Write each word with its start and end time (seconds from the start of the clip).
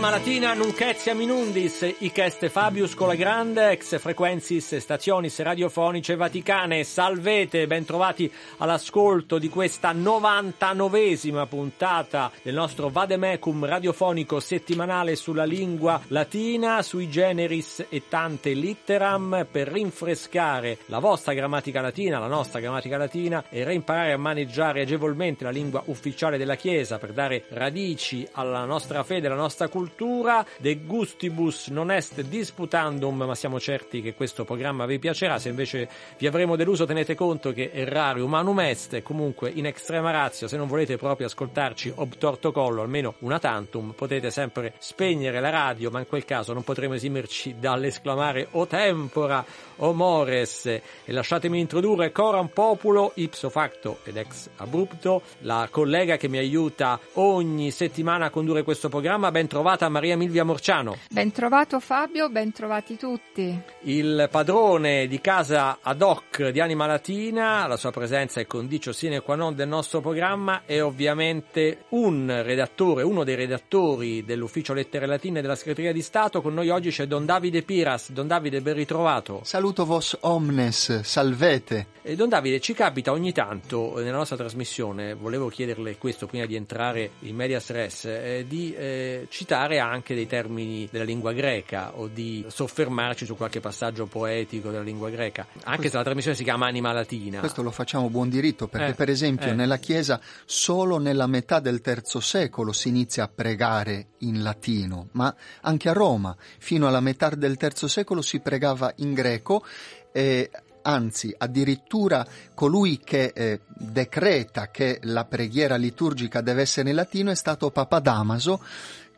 Anima 0.00 0.16
latina 0.16 0.54
nunquezia 0.54 1.14
minundis, 1.14 1.82
hic 1.98 2.16
est 2.16 2.48
Fabius 2.48 2.94
Cola 2.94 3.14
Grande, 3.14 3.72
ex 3.72 3.98
frequensis 3.98 4.78
stationis 4.78 5.38
radiofonice 5.42 6.16
vaticane. 6.16 6.84
Salvete, 6.84 7.66
bentrovati 7.66 8.32
all'ascolto 8.56 9.36
di 9.36 9.50
questa 9.50 9.92
99esima 9.92 11.46
puntata 11.46 12.32
del 12.40 12.54
nostro 12.54 12.88
Vademecum 12.88 13.66
radiofonico 13.66 14.40
settimanale 14.40 15.16
sulla 15.16 15.44
lingua 15.44 16.00
latina, 16.06 16.80
sui 16.80 17.10
generis 17.10 17.84
e 17.90 18.04
tante 18.08 18.54
litteram, 18.54 19.46
per 19.50 19.68
rinfrescare 19.68 20.78
la 20.86 20.98
vostra 20.98 21.34
grammatica 21.34 21.82
latina, 21.82 22.18
la 22.18 22.26
nostra 22.26 22.60
grammatica 22.60 22.96
latina 22.96 23.44
e 23.50 23.64
reimparare 23.64 24.12
a 24.12 24.18
maneggiare 24.18 24.80
agevolmente 24.80 25.44
la 25.44 25.50
lingua 25.50 25.82
ufficiale 25.86 26.38
della 26.38 26.56
Chiesa 26.56 26.96
per 26.96 27.12
dare 27.12 27.44
radici 27.50 28.26
alla 28.32 28.64
nostra 28.64 29.02
fede, 29.02 29.26
alla 29.26 29.36
nostra 29.36 29.68
cultura 29.68 29.88
cultura, 29.90 30.46
de 30.58 30.84
gustibus 30.84 31.68
non 31.68 31.90
est 31.90 32.20
disputandum, 32.22 33.24
ma 33.24 33.34
siamo 33.34 33.58
certi 33.58 34.00
che 34.00 34.14
questo 34.14 34.44
programma 34.44 34.86
vi 34.86 34.98
piacerà. 34.98 35.38
Se 35.38 35.48
invece 35.48 35.88
vi 36.18 36.26
avremo 36.26 36.56
deluso, 36.56 36.86
tenete 36.86 37.14
conto 37.14 37.52
che 37.52 37.70
errare 37.72 38.20
humanum 38.20 38.60
est, 38.60 39.02
comunque 39.02 39.50
in 39.52 39.66
extrema 39.66 40.10
ratio, 40.10 40.46
se 40.48 40.56
non 40.56 40.68
volete 40.68 40.96
proprio 40.96 41.26
ascoltarci 41.26 41.92
ob 41.96 42.16
torto 42.16 42.52
collo, 42.52 42.82
almeno 42.82 43.14
una 43.20 43.38
tantum, 43.38 43.92
potete 43.92 44.30
sempre 44.30 44.74
spegnere 44.78 45.40
la 45.40 45.50
radio, 45.50 45.90
ma 45.90 45.98
in 45.98 46.06
quel 46.06 46.24
caso 46.24 46.52
non 46.52 46.62
potremo 46.62 46.94
esimerci 46.94 47.56
dall'esclamare 47.58 48.48
o 48.52 48.66
tempora 48.66 49.44
o 49.76 49.92
mores. 49.92 50.66
E 50.66 50.82
lasciatemi 51.06 51.58
introdurre 51.58 52.12
coram 52.12 52.48
populo 52.48 53.12
ipso 53.16 53.50
facto 53.50 53.98
ed 54.04 54.16
ex 54.16 54.48
abrupto, 54.56 55.22
la 55.40 55.68
collega 55.70 56.16
che 56.16 56.28
mi 56.28 56.38
aiuta 56.38 56.98
ogni 57.14 57.70
settimana 57.70 58.26
a 58.26 58.30
condurre 58.30 58.62
questo 58.62 58.88
programma. 58.88 59.30
Ben 59.30 59.46
trovata 59.46 59.79
Maria 59.88 60.16
Milvia 60.16 60.44
Morciano. 60.44 60.98
Ben 61.10 61.32
trovato 61.32 61.80
Fabio, 61.80 62.28
ben 62.28 62.52
trovati 62.52 62.96
tutti. 62.96 63.60
Il 63.82 64.28
padrone 64.30 65.06
di 65.06 65.20
casa 65.20 65.78
ad 65.80 66.02
hoc 66.02 66.48
di 66.48 66.60
Anima 66.60 66.86
Latina, 66.86 67.66
la 67.66 67.76
sua 67.76 67.90
presenza 67.90 68.40
è 68.40 68.46
condicio 68.46 68.92
sine 68.92 69.20
qua 69.20 69.36
non 69.36 69.54
del 69.54 69.68
nostro 69.68 70.00
programma, 70.00 70.62
è 70.64 70.82
ovviamente 70.82 71.84
un 71.90 72.42
redattore, 72.44 73.02
uno 73.02 73.24
dei 73.24 73.34
redattori 73.34 74.24
dell'ufficio 74.24 74.74
lettere 74.74 75.06
latine 75.06 75.40
della 75.40 75.54
segreteria 75.54 75.92
di 75.92 76.02
Stato. 76.02 76.42
Con 76.42 76.54
noi 76.54 76.68
oggi 76.68 76.90
c'è 76.90 77.06
Don 77.06 77.24
Davide 77.24 77.62
Piras. 77.62 78.10
Don 78.12 78.26
Davide, 78.26 78.60
ben 78.60 78.74
ritrovato. 78.74 79.40
Saluto 79.44 79.84
vos 79.84 80.16
omnes, 80.20 81.00
salvete. 81.00 81.86
E 82.02 82.16
Don 82.16 82.28
Davide, 82.28 82.60
ci 82.60 82.72
capita 82.72 83.12
ogni 83.12 83.32
tanto 83.32 83.94
nella 83.96 84.16
nostra 84.16 84.36
trasmissione, 84.36 85.14
volevo 85.14 85.48
chiederle 85.48 85.98
questo 85.98 86.26
prima 86.26 86.46
di 86.46 86.56
entrare 86.56 87.10
in 87.20 87.36
medias 87.36 87.70
res, 87.70 88.04
eh, 88.06 88.44
di 88.48 88.74
eh, 88.74 89.26
citare 89.28 89.69
anche 89.78 90.14
dei 90.14 90.26
termini 90.26 90.88
della 90.90 91.04
lingua 91.04 91.32
greca 91.32 91.96
o 91.96 92.08
di 92.08 92.44
soffermarci 92.48 93.24
su 93.24 93.36
qualche 93.36 93.60
passaggio 93.60 94.06
poetico 94.06 94.70
della 94.70 94.82
lingua 94.82 95.10
greca, 95.10 95.46
anche 95.64 95.76
questo, 95.76 95.88
se 95.90 95.96
la 95.96 96.02
trasmissione 96.02 96.36
si 96.36 96.44
chiama 96.44 96.66
Anima 96.66 96.92
Latina. 96.92 97.40
Questo 97.40 97.62
lo 97.62 97.70
facciamo 97.70 98.08
buon 98.10 98.28
diritto 98.28 98.68
perché 98.68 98.90
eh, 98.90 98.94
per 98.94 99.08
esempio 99.08 99.50
eh. 99.50 99.54
nella 99.54 99.78
Chiesa 99.78 100.20
solo 100.44 100.98
nella 100.98 101.26
metà 101.26 101.60
del 101.60 101.80
terzo 101.80 102.20
secolo 102.20 102.72
si 102.72 102.88
inizia 102.88 103.24
a 103.24 103.28
pregare 103.28 104.08
in 104.18 104.42
latino, 104.42 105.08
ma 105.12 105.34
anche 105.62 105.88
a 105.88 105.92
Roma 105.92 106.36
fino 106.58 106.86
alla 106.86 107.00
metà 107.00 107.28
del 107.30 107.56
terzo 107.56 107.88
secolo 107.88 108.22
si 108.22 108.40
pregava 108.40 108.92
in 108.96 109.12
greco 109.12 109.64
e 110.12 110.50
anzi 110.82 111.34
addirittura 111.36 112.26
colui 112.54 113.00
che 113.02 113.32
eh, 113.34 113.60
decreta 113.68 114.70
che 114.70 114.98
la 115.02 115.24
preghiera 115.24 115.76
liturgica 115.76 116.40
deve 116.40 116.62
essere 116.62 116.90
in 116.90 116.94
latino 116.94 117.30
è 117.30 117.34
stato 117.34 117.70
Papa 117.70 117.98
Damaso 117.98 118.62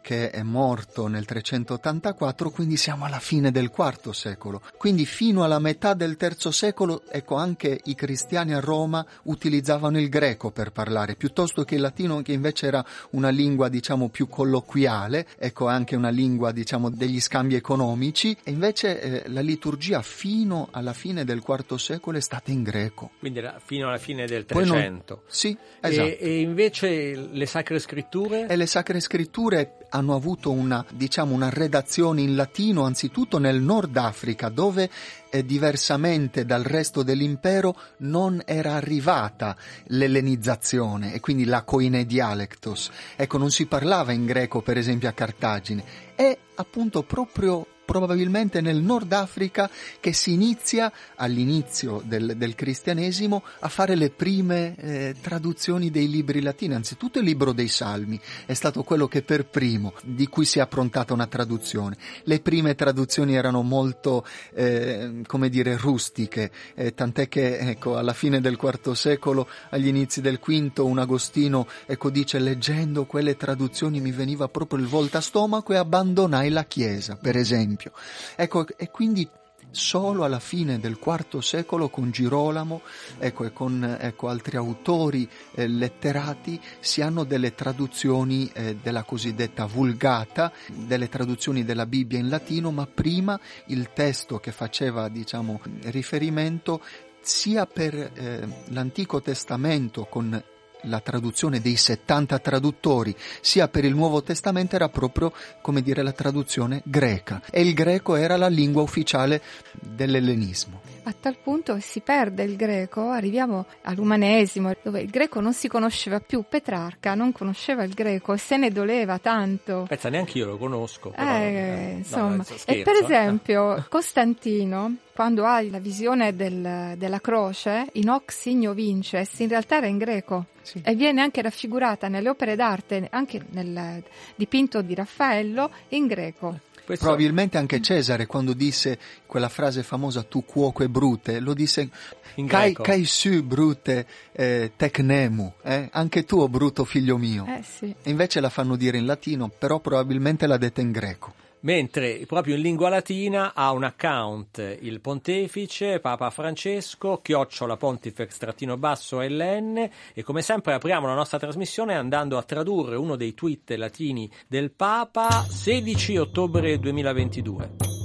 che 0.03 0.31
è 0.31 0.43
morto 0.43 1.07
nel 1.07 1.25
384, 1.25 2.51
quindi 2.51 2.77
siamo 2.77 3.07
alla 3.07 3.21
fine 3.21 3.51
del 3.51 3.73
IV 3.75 4.11
secolo. 4.11 4.61
Quindi 4.77 5.07
fino 5.07 5.45
alla 5.45 5.59
metà 5.59 5.95
del 5.95 6.19
III 6.21 6.53
secolo, 6.53 7.03
ecco, 7.09 7.37
anche 7.37 7.81
i 7.85 7.95
cristiani 7.95 8.53
a 8.53 8.61
Roma 8.61 9.07
utilizzavano 9.23 9.99
il 9.99 10.11
greco 10.11 10.51
per 10.51 10.73
parlare, 10.73 11.15
piuttosto 11.15 11.65
che 11.65 11.77
il 11.77 11.81
latino, 11.81 12.21
che 12.21 12.33
invece 12.33 12.67
era 12.67 12.85
una 13.11 13.31
lingua, 13.31 13.69
diciamo, 13.69 14.11
più 14.11 14.29
colloquiale, 14.29 15.27
ecco, 15.39 15.69
anche 15.69 15.97
una 15.97 16.11
lingua, 16.11 16.53
diciamo, 16.53 16.91
degli 16.91 17.21
scambi 17.21 17.55
economici, 17.55 18.37
e 18.43 18.51
invece 18.51 19.01
eh, 19.01 19.29
la 19.29 19.41
liturgia 19.41 20.03
fino 20.03 20.69
alla 20.73 20.93
fine 20.93 21.25
del 21.25 21.43
IV 21.47 21.77
secolo 21.77 22.19
è 22.19 22.21
stata 22.21 22.51
in 22.51 22.63
greco. 22.63 23.13
Quindi 23.21 23.41
fino 23.65 23.89
alla 23.89 23.99
fine 23.99 24.27
del 24.27 24.45
300. 24.45 25.15
Non... 25.15 25.25
Sì, 25.29 25.57
esatto. 25.81 26.09
E, 26.09 26.19
e 26.21 26.41
invece 26.41 27.15
le 27.15 27.47
sacre 27.47 27.79
scritture? 27.79 28.49
E 28.49 28.57
le 28.57 28.67
sacre 28.67 28.99
scritture 28.99 29.87
hanno 29.93 30.15
avuto 30.15 30.51
una, 30.51 30.85
diciamo, 30.93 31.35
una 31.35 31.51
redazione 31.51 32.23
in 32.23 32.35
latino 32.35 32.85
anzitutto 32.85 33.39
nel 33.39 33.61
Nord 33.61 33.97
Africa, 33.97 34.49
dove 34.49 34.91
eh, 35.31 35.45
diversamente 35.45 36.45
dal 36.45 36.63
resto 36.63 37.03
dell'impero 37.03 37.75
non 37.99 38.43
era 38.45 38.75
arrivata 38.75 39.57
l'ellenizzazione 39.87 41.15
e 41.15 41.21
quindi 41.21 41.45
la 41.45 41.63
coine 41.63 42.07
dialectos. 42.07 42.91
Ecco, 43.17 43.39
non 43.39 43.51
si 43.51 43.67
parlava 43.67 44.13
in 44.13 44.25
greco, 44.25 44.61
per 44.63 44.79
esempio, 44.79 45.09
a 45.09 45.13
Cartagine. 45.13 45.85
È 46.15 46.37
appunto 46.55 47.03
proprio 47.03 47.67
probabilmente 47.85 48.61
nel 48.61 48.81
Nord 48.81 49.13
Africa 49.13 49.71
che 50.01 50.13
si 50.13 50.33
inizia 50.33 50.93
all'inizio 51.17 52.03
del, 52.05 52.37
del 52.37 52.55
cristianesimo 52.55 53.43
a 53.61 53.69
fare 53.69 53.95
le 53.95 54.11
prime 54.11 54.75
eh, 54.77 55.15
traduzioni 55.21 55.91
dei 55.91 56.09
libri 56.09 56.41
latini, 56.41 56.75
anzitutto 56.75 57.19
il 57.19 57.25
libro 57.25 57.53
dei 57.53 57.69
Salmi 57.69 58.21
è 58.47 58.55
stato 58.55 58.83
quello 58.83 59.09
che 59.09 59.23
per 59.23 59.47
primo 59.47 59.95
di 60.05 60.27
cui 60.29 60.45
si 60.45 60.59
è 60.59 60.63
approntata 60.63 61.13
una 61.13 61.27
traduzione. 61.27 61.97
Le 62.25 62.41
prime 62.41 62.75
traduzioni 62.75 63.35
erano 63.35 63.63
molto, 63.63 64.25
eh, 64.55 65.23
come 65.27 65.49
dire, 65.49 65.77
rustiche, 65.77 66.51
eh, 66.75 66.95
tant'è 66.95 67.29
che 67.29 67.59
ecco, 67.59 67.97
alla 67.97 68.13
fine 68.13 68.41
del 68.41 68.59
IV 68.61 68.93
secolo, 68.93 69.49
agli 69.71 69.89
inizi 69.89 70.21
del 70.21 70.39
V, 70.39 70.79
un 70.79 70.99
Agostino 70.99 71.67
ecco, 71.87 72.11
dice 72.11 72.39
leggendo 72.39 73.05
quelle 73.05 73.37
traduzioni 73.37 74.01
mi 74.01 74.13
veniva 74.13 74.49
proprio 74.49 74.79
il 74.79 74.87
volta 74.87 75.21
stomaco 75.21 75.73
e 75.73 75.77
abbandonai 75.77 76.51
la 76.51 76.65
Chiesa, 76.65 77.17
per 77.17 77.37
esempio 77.37 77.72
esempio. 77.73 77.93
Ecco, 78.37 78.67
e 78.77 78.91
quindi 78.91 79.29
solo 79.71 80.25
alla 80.25 80.41
fine 80.41 80.79
del 80.79 80.99
IV 81.03 81.39
secolo 81.39 81.89
con 81.89 82.11
Girolamo 82.11 82.83
ecco, 83.19 83.45
e 83.45 83.53
con 83.53 83.97
ecco, 83.99 84.29
altri 84.29 84.57
autori 84.57 85.27
eh, 85.55 85.67
letterati 85.67 86.61
si 86.81 87.01
hanno 87.01 87.25
delle 87.25 87.55
traduzioni 87.55 88.51
eh, 88.53 88.77
della 88.83 89.05
cosiddetta 89.05 89.65
vulgata, 89.65 90.53
delle 90.67 91.09
traduzioni 91.09 91.65
della 91.65 91.87
Bibbia 91.87 92.19
in 92.19 92.29
latino, 92.29 92.71
ma 92.71 92.87
prima 92.87 93.39
il 93.67 93.93
testo 93.93 94.39
che 94.39 94.53
faceva 94.53 95.09
diciamo, 95.09 95.61
riferimento 95.85 96.83
sia 97.21 97.67
per 97.67 97.95
eh, 97.95 98.49
l'Antico 98.69 99.23
Testamento 99.23 100.05
con 100.05 100.43
la 100.83 101.01
traduzione 101.01 101.61
dei 101.61 101.77
70 101.77 102.39
traduttori, 102.39 103.15
sia 103.41 103.69
per 103.69 103.85
il 103.85 103.95
Nuovo 103.95 104.23
Testamento 104.23 104.77
era 104.77 104.89
proprio, 104.89 105.33
come 105.61 105.83
dire, 105.83 106.03
la 106.03 106.13
traduzione 106.13 106.83
greca. 106.85 107.43
E 107.51 107.61
il 107.61 107.75
greco 107.75 108.17
era 108.17 108.37
la 108.37 108.49
lingua 108.49 108.83
ufficiale 108.83 109.43
dell'ellenismo. 109.73 110.81
A 111.05 111.15
tal 111.19 111.37
punto 111.43 111.79
si 111.81 112.01
perde 112.01 112.45
il 112.45 112.55
greco, 112.55 113.09
arriviamo 113.09 113.67
all'umanesimo, 113.83 114.73
dove 114.83 115.01
il 115.01 115.11
greco 115.11 115.41
non 115.41 115.53
si 115.53 115.67
conosceva 115.67 116.21
più. 116.21 116.45
Petrarca 116.49 117.15
non 117.15 117.33
conosceva 117.33 117.83
il 117.83 117.93
greco 117.93 118.35
e 118.35 118.39
se 118.39 118.57
ne 118.57 118.71
doleva 118.71 119.19
tanto. 119.19 119.85
Pensa, 119.89 120.09
neanche 120.09 120.39
io 120.39 120.47
lo 120.47 120.59
conosco. 120.59 121.11
Però, 121.11 121.31
eh, 121.31 121.55
eh, 121.55 121.93
insomma. 121.99 122.37
No, 122.37 122.43
scherzo, 122.45 122.71
e 122.71 122.83
per 122.83 122.95
esempio, 123.03 123.85
Costantino 123.89 124.97
quando 125.15 125.45
hai 125.45 125.71
la 125.71 125.79
visione 125.79 126.35
del, 126.35 126.95
della 126.97 127.21
croce, 127.21 127.89
in 127.93 128.09
hoc 128.09 128.33
signo 128.33 128.73
vinces, 128.73 129.39
in 129.41 129.49
realtà 129.49 129.77
era 129.77 129.87
in 129.87 129.99
greco 129.99 130.47
sì. 130.63 130.81
e 130.85 130.95
viene 130.95 131.21
anche 131.21 131.43
raffigurata 131.43 132.09
nelle 132.09 132.29
opere 132.29 132.57
d'arte, 132.57 133.09
anche 133.11 133.45
nel 133.51 134.03
dipinto 134.35 134.81
di 134.83 134.95
Raffaello, 134.95 135.71
in 135.89 136.07
greco. 136.07 136.61
Questo... 136.85 137.05
Probabilmente 137.05 137.59
anche 137.59 137.81
Cesare 137.81 138.27
quando 138.27 138.55
disse 138.55 138.99
quella 139.27 139.49
frase 139.49 139.83
famosa 139.83 140.25
tu 140.25 140.45
cuoco 140.45 140.83
e 140.83 140.89
brute, 140.89 141.39
lo 141.39 141.55
disse 141.55 141.89
in 142.37 142.47
kai, 142.47 142.73
kai 142.73 143.05
su 143.05 143.45
brute 143.45 144.07
eh, 144.33 144.73
tecnemu, 144.75 145.53
eh? 145.63 145.89
anche 145.93 146.25
tu 146.25 146.39
o 146.39 146.49
bruto 146.49 146.85
figlio 146.85 147.19
mio. 147.19 147.47
Eh, 147.47 147.63
sì. 147.63 147.95
Invece 148.05 148.41
la 148.41 148.49
fanno 148.49 148.77
dire 148.77 148.99
in 148.99 149.07
latino, 149.07 149.49
però 149.49 149.79
probabilmente 149.79 150.47
l'ha 150.47 150.57
detta 150.57 150.81
in 150.81 150.91
greco. 150.91 151.35
Mentre 151.63 152.25
proprio 152.27 152.55
in 152.55 152.63
lingua 152.63 152.89
latina 152.89 153.53
ha 153.55 153.71
un 153.73 153.85
account 153.85 154.79
il 154.81 155.01
pontefice 155.01 156.01
Papa 156.01 156.31
Francesco 156.31 157.21
chiocciola 157.23 157.77
pontifex 157.77 158.37
trattino 158.39 158.77
basso 158.77 159.21
LN 159.21 159.89
e 160.15 160.23
come 160.23 160.43
sempre 160.43 160.75
apriamo 160.75 161.07
la 161.07 161.15
nostra 161.15 161.39
trasmissione 161.39 161.95
andando 161.95 162.39
a 162.39 162.43
tradurre 162.43 162.97
uno 162.97 163.17
dei 163.17 163.35
tweet 163.35 163.71
latini 163.77 164.31
del 164.49 164.71
Papa 164.71 165.45
16 165.49 166.17
ottobre 166.17 166.79
2022 166.79 168.02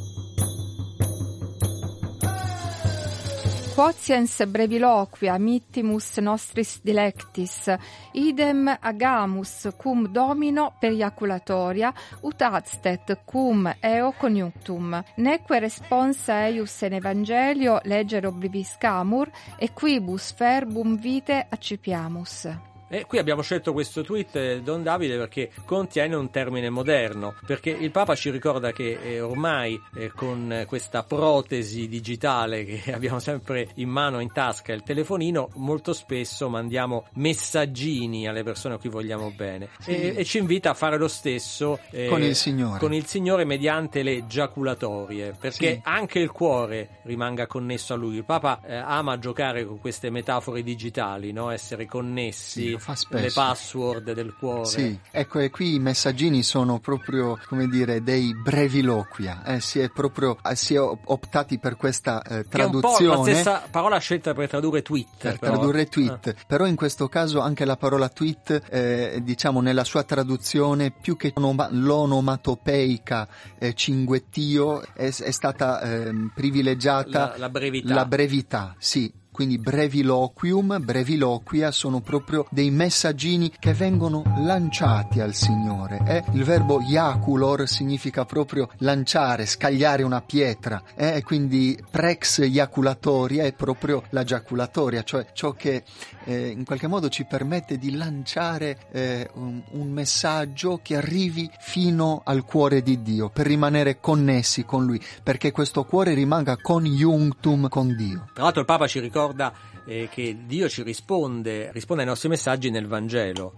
quotiens 3.78 4.42
breviloquia 4.50 5.36
mittimus 5.38 6.18
nostris 6.18 6.80
dilectis, 6.82 7.70
idem 8.14 8.66
agamus 8.82 9.68
cum 9.78 10.08
domino 10.12 10.72
periaculatoria, 10.80 11.94
ut 12.26 12.42
adstet 12.42 13.22
cum 13.24 13.70
eo 13.80 14.16
conjunctum. 14.18 15.04
Neque 15.18 15.60
responsa 15.60 16.40
eius 16.48 16.82
in 16.82 16.94
evangelio 16.94 17.78
legere 17.84 18.28
oblivis 18.28 18.78
camur, 18.82 19.30
e 19.60 19.70
quibus 19.70 20.34
verbum 20.34 20.98
vite 20.98 21.46
accipiamus. 21.48 22.77
E 22.90 23.06
qui 23.06 23.18
abbiamo 23.18 23.42
scelto 23.42 23.74
questo 23.74 24.02
tweet, 24.02 24.36
eh, 24.38 24.62
Don 24.62 24.82
Davide, 24.82 25.18
perché 25.18 25.52
contiene 25.66 26.16
un 26.16 26.30
termine 26.30 26.70
moderno, 26.70 27.36
perché 27.46 27.70
il 27.70 27.92
Papa 27.92 28.16
ci 28.16 28.30
ricorda 28.30 28.72
che 28.72 28.98
eh, 29.02 29.20
ormai 29.20 29.80
eh, 29.96 30.10
con 30.16 30.64
questa 30.66 31.04
protesi 31.04 31.90
digitale 31.90 32.64
che 32.64 32.92
abbiamo 32.96 33.20
sempre 33.20 33.72
in 33.76 33.90
mano, 33.90 34.22
in 34.22 34.32
tasca, 34.32 34.72
il 34.72 34.84
telefonino, 34.84 35.50
molto 35.56 35.92
spesso 35.92 36.48
mandiamo 36.48 37.08
messaggini 37.16 38.26
alle 38.26 38.44
persone 38.44 38.76
a 38.76 38.78
cui 38.78 38.90
vogliamo 38.90 39.32
bene 39.32 39.68
sì. 39.80 39.92
e, 39.92 40.14
e, 40.18 40.24
ci 40.24 40.38
invita 40.38 40.70
a 40.70 40.74
fare 40.74 40.98
lo 40.98 41.10
stesso 41.10 41.80
eh, 41.92 42.08
con, 42.08 42.24
il 42.24 42.36
Signore. 42.36 42.80
con 42.80 42.94
il 42.94 43.06
Signore 43.06 43.44
mediante 43.44 44.02
le 44.02 44.28
giaculatorie, 44.28 45.36
perché 45.38 45.74
sì. 45.74 45.82
anche 45.84 46.20
il 46.20 46.32
cuore 46.32 47.00
rimanga 47.04 47.48
connesso 47.48 47.94
a 47.94 47.98
Lui. 47.98 48.16
Il 48.16 48.24
Papa 48.24 48.62
eh, 48.66 48.76
ama 48.76 49.20
giocare 49.20 49.66
con 49.66 49.78
queste 49.82 50.10
metafore 50.10 50.64
digitali, 50.64 51.34
no? 51.34 51.50
essere 51.50 51.86
connessi. 51.86 52.62
Sì 52.70 52.76
le 53.10 53.32
password 53.32 54.14
del 54.14 54.34
cuore. 54.38 54.66
Sì, 54.66 55.00
ecco, 55.12 55.40
e 55.40 55.50
qui 55.50 55.76
i 55.76 55.80
messaggini 55.80 56.44
sono 56.44 56.80
proprio, 56.80 57.40
come 57.48 57.68
dire, 57.68 58.02
dei 58.04 58.34
breviloquia. 58.36 59.44
Eh, 59.44 59.60
si 59.60 59.80
è 59.80 59.90
proprio 59.90 60.38
eh, 60.44 60.56
si 60.56 60.76
è 60.76 60.80
optati 60.80 61.60
per 61.60 61.76
questa 61.76 62.22
eh, 62.22 62.46
traduzione. 62.48 62.98
È 62.98 63.08
un 63.08 63.16
po' 63.16 63.16
la 63.16 63.24
stessa 63.24 63.68
parola 63.70 63.98
scelta 64.00 64.34
per 64.34 64.48
tradurre 64.50 64.82
tweet. 64.82 65.08
Per 65.18 65.40
però. 65.40 65.54
tradurre 65.54 65.86
tweet. 65.88 66.28
Eh. 66.28 66.36
Però 66.48 66.66
in 66.66 66.76
questo 66.76 67.08
caso 67.08 67.40
anche 67.40 67.66
la 67.66 67.78
parola 67.78 68.10
tweet, 68.10 68.64
eh, 68.70 69.20
diciamo, 69.24 69.62
nella 69.62 69.84
sua 69.84 70.04
traduzione, 70.04 70.92
più 70.92 71.16
che 71.16 71.34
l'onomatopeica 71.36 73.28
eh, 73.58 73.74
cinguettio, 73.74 74.82
è, 74.94 75.08
è 75.08 75.32
stata 75.32 75.82
ehm, 75.82 76.32
privilegiata 76.34 77.20
la, 77.20 77.38
la 77.38 77.50
brevità. 77.50 77.94
La 77.94 78.06
brevità, 78.06 78.76
sì 78.78 79.12
quindi 79.38 79.60
breviloquium, 79.60 80.84
breviloquia 80.84 81.70
sono 81.70 82.00
proprio 82.00 82.48
dei 82.50 82.72
messaggini 82.72 83.54
che 83.60 83.72
vengono 83.72 84.24
lanciati 84.40 85.20
al 85.20 85.36
Signore. 85.36 86.02
Eh? 86.08 86.24
Il 86.32 86.44
verbo 86.44 86.82
iaculor 86.82 87.68
significa 87.68 88.26
proprio 88.26 88.68
lanciare, 88.78 89.46
scagliare 89.46 90.02
una 90.02 90.22
pietra, 90.22 90.82
eh? 90.96 91.22
quindi 91.22 91.80
prex 91.88 92.48
iaculatoria 92.50 93.44
è 93.44 93.54
proprio 93.54 94.02
la 94.10 94.24
giaculatoria, 94.24 95.04
cioè 95.04 95.28
ciò 95.34 95.52
che 95.52 95.84
eh, 96.24 96.48
in 96.48 96.66
qualche 96.66 96.88
modo 96.88 97.08
ci 97.08 97.26
permette 97.26 97.78
di 97.78 97.96
lanciare 97.96 98.88
eh, 98.92 99.30
un, 99.36 99.62
un 99.70 99.92
messaggio 99.92 100.80
che 100.82 100.96
arrivi 100.96 101.48
fino 101.60 102.24
al 102.26 102.44
cuore 102.44 102.82
di 102.82 103.04
Dio, 103.04 103.30
per 103.30 103.46
rimanere 103.46 104.00
connessi 104.00 104.66
con 104.66 104.84
Lui, 104.84 105.00
perché 105.22 105.52
questo 105.52 105.84
cuore 105.84 106.16
rimanga 106.16 106.58
conjunctum 106.60 107.70
con 107.70 107.96
Dio. 107.96 108.30
Tra 108.34 108.46
l'altro 108.46 108.62
il 108.62 108.66
Papa 108.66 108.88
ci 108.88 109.00
ricorda 109.00 109.26
ricorda 109.28 109.54
eh, 109.86 110.08
che 110.12 110.38
Dio 110.46 110.70
ci 110.70 110.84
risponde, 110.84 111.72
risponde 111.72 112.04
ai 112.04 112.08
nostri 112.08 112.30
messaggi 112.30 112.70
nel 112.70 112.88
Vangelo 112.88 113.54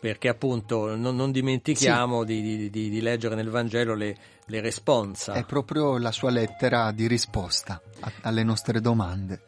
perché 0.00 0.28
appunto 0.28 0.96
non, 0.96 1.14
non 1.14 1.30
dimentichiamo 1.30 2.20
sì. 2.20 2.26
di, 2.40 2.70
di, 2.70 2.88
di, 2.88 3.00
leggere 3.02 3.34
nel 3.34 3.50
Vangelo 3.50 3.94
le, 3.94 4.16
le 4.46 4.60
responsa. 4.62 5.34
È 5.34 5.44
proprio 5.44 5.98
la 5.98 6.10
sua 6.10 6.30
lettera 6.30 6.90
di 6.90 7.06
risposta 7.06 7.82
a, 8.00 8.10
alle 8.22 8.42
nostre 8.42 8.80
domande. 8.80 9.42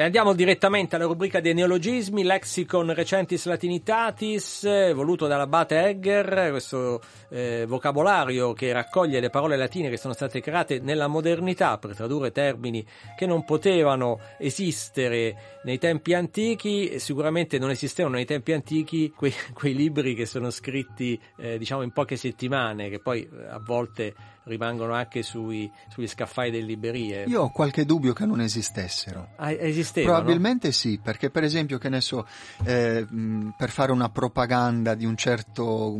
E 0.00 0.04
andiamo 0.04 0.32
direttamente 0.32 0.94
alla 0.94 1.06
rubrica 1.06 1.40
dei 1.40 1.54
neologismi, 1.54 2.22
Lexicon 2.22 2.94
Recentis 2.94 3.46
Latinitatis, 3.46 4.92
voluto 4.94 5.26
dall'abate 5.26 5.76
Egger, 5.86 6.50
questo 6.50 7.02
eh, 7.30 7.64
vocabolario 7.66 8.52
che 8.52 8.72
raccoglie 8.72 9.18
le 9.18 9.28
parole 9.28 9.56
latine 9.56 9.90
che 9.90 9.96
sono 9.96 10.14
state 10.14 10.40
create 10.40 10.78
nella 10.78 11.08
modernità 11.08 11.78
per 11.78 11.96
tradurre 11.96 12.30
termini 12.30 12.86
che 13.16 13.26
non 13.26 13.44
potevano 13.44 14.20
esistere 14.38 15.58
nei 15.64 15.78
tempi 15.78 16.14
antichi, 16.14 17.00
sicuramente 17.00 17.58
non 17.58 17.70
esistevano 17.70 18.14
nei 18.14 18.24
tempi 18.24 18.52
antichi 18.52 19.10
quei, 19.10 19.34
quei 19.52 19.74
libri 19.74 20.14
che 20.14 20.26
sono 20.26 20.50
scritti 20.50 21.20
eh, 21.38 21.58
diciamo 21.58 21.82
in 21.82 21.90
poche 21.90 22.14
settimane, 22.14 22.88
che 22.88 23.00
poi 23.00 23.28
eh, 23.28 23.48
a 23.48 23.58
volte 23.58 24.14
rimangono 24.48 24.94
anche 24.94 25.22
sui, 25.22 25.70
sugli 25.88 26.08
scaffali 26.08 26.50
delle 26.50 26.66
librerie. 26.66 27.24
Io 27.24 27.42
ho 27.42 27.50
qualche 27.50 27.84
dubbio 27.84 28.12
che 28.12 28.26
non 28.26 28.40
esistessero. 28.40 29.28
Ah, 29.36 29.52
esistevano? 29.52 30.16
Probabilmente 30.16 30.72
sì, 30.72 30.98
perché 31.02 31.30
per 31.30 31.44
esempio, 31.44 31.78
che 31.78 31.88
ne 31.88 32.00
so, 32.00 32.26
eh, 32.64 33.06
per 33.56 33.70
fare 33.70 33.92
una 33.92 34.08
propaganda 34.08 34.94
di 34.94 35.04
un 35.04 35.16
certo 35.16 35.96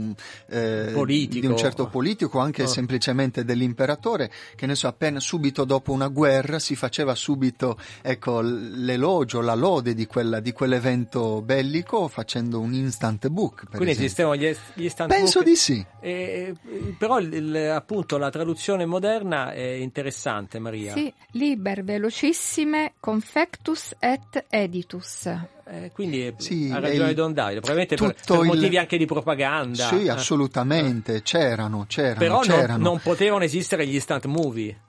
eh, 0.49 0.91
politico, 0.93 1.41
di 1.41 1.47
un 1.47 1.57
certo 1.57 1.89
politico 1.89 2.39
anche 2.39 2.65
oh. 2.65 2.67
semplicemente 2.67 3.45
dell'imperatore, 3.45 4.31
che 4.57 4.67
ne 4.67 4.75
so, 4.75 4.89
appena 4.89 5.21
subito 5.21 5.65
dopo 5.65 5.93
una 5.93 6.09
guerra 6.09 6.59
si 6.59 6.75
faceva 6.75 7.15
subito 7.15 7.79
ecco, 8.03 8.41
l'elogio, 8.41 9.41
la 9.41 9.55
lode 9.55 9.95
di, 9.95 10.07
quella, 10.07 10.41
di 10.41 10.53
quell'evento 10.53 11.43
bellico 11.43 12.09
facendo 12.09 12.61
un 12.61 12.73
instant 12.73 13.29
book. 13.29 13.67
Quindi 13.71 13.91
esempio. 13.91 14.05
esistevano 14.05 14.37
gli, 14.37 14.57
gli 14.75 14.85
instant 14.85 15.11
Penso 15.13 15.41
book? 15.41 15.51
di 15.51 15.57
sì. 15.57 15.87
E, 16.01 16.55
però 16.97 17.19
il, 17.21 17.33
il, 17.33 17.57
appunto 17.57 18.19
la 18.19 18.31
traduzione 18.39 18.87
moderna 18.87 19.51
è 19.51 19.61
interessante, 19.61 20.61
Maria. 20.61 20.93
Sì, 20.93 21.13
liber 21.33 21.83
velocissime 21.83 22.95
confectus 23.01 23.97
et 23.99 24.45
editus. 24.49 25.58
Eh, 25.71 25.91
quindi 25.93 26.33
sì, 26.39 26.71
ha 26.73 26.79
ragione 26.79 27.13
Don 27.13 27.35
Davide, 27.35 27.61
probabilmente 27.61 27.97
per, 27.97 28.15
per 28.25 28.43
motivi 28.43 28.75
il... 28.75 28.79
anche 28.79 28.97
di 28.97 29.05
propaganda. 29.05 29.89
Sì, 29.89 30.09
assolutamente, 30.09 31.17
eh. 31.17 31.23
c'erano, 31.23 31.85
c'erano. 31.87 32.19
Però 32.19 32.39
c'erano. 32.41 32.73
Non, 32.73 32.83
non, 32.83 33.01
potevano 33.03 33.45
esistere 33.45 33.87
gli 33.87 33.93
instant 33.93 34.25
movie. 34.25 34.85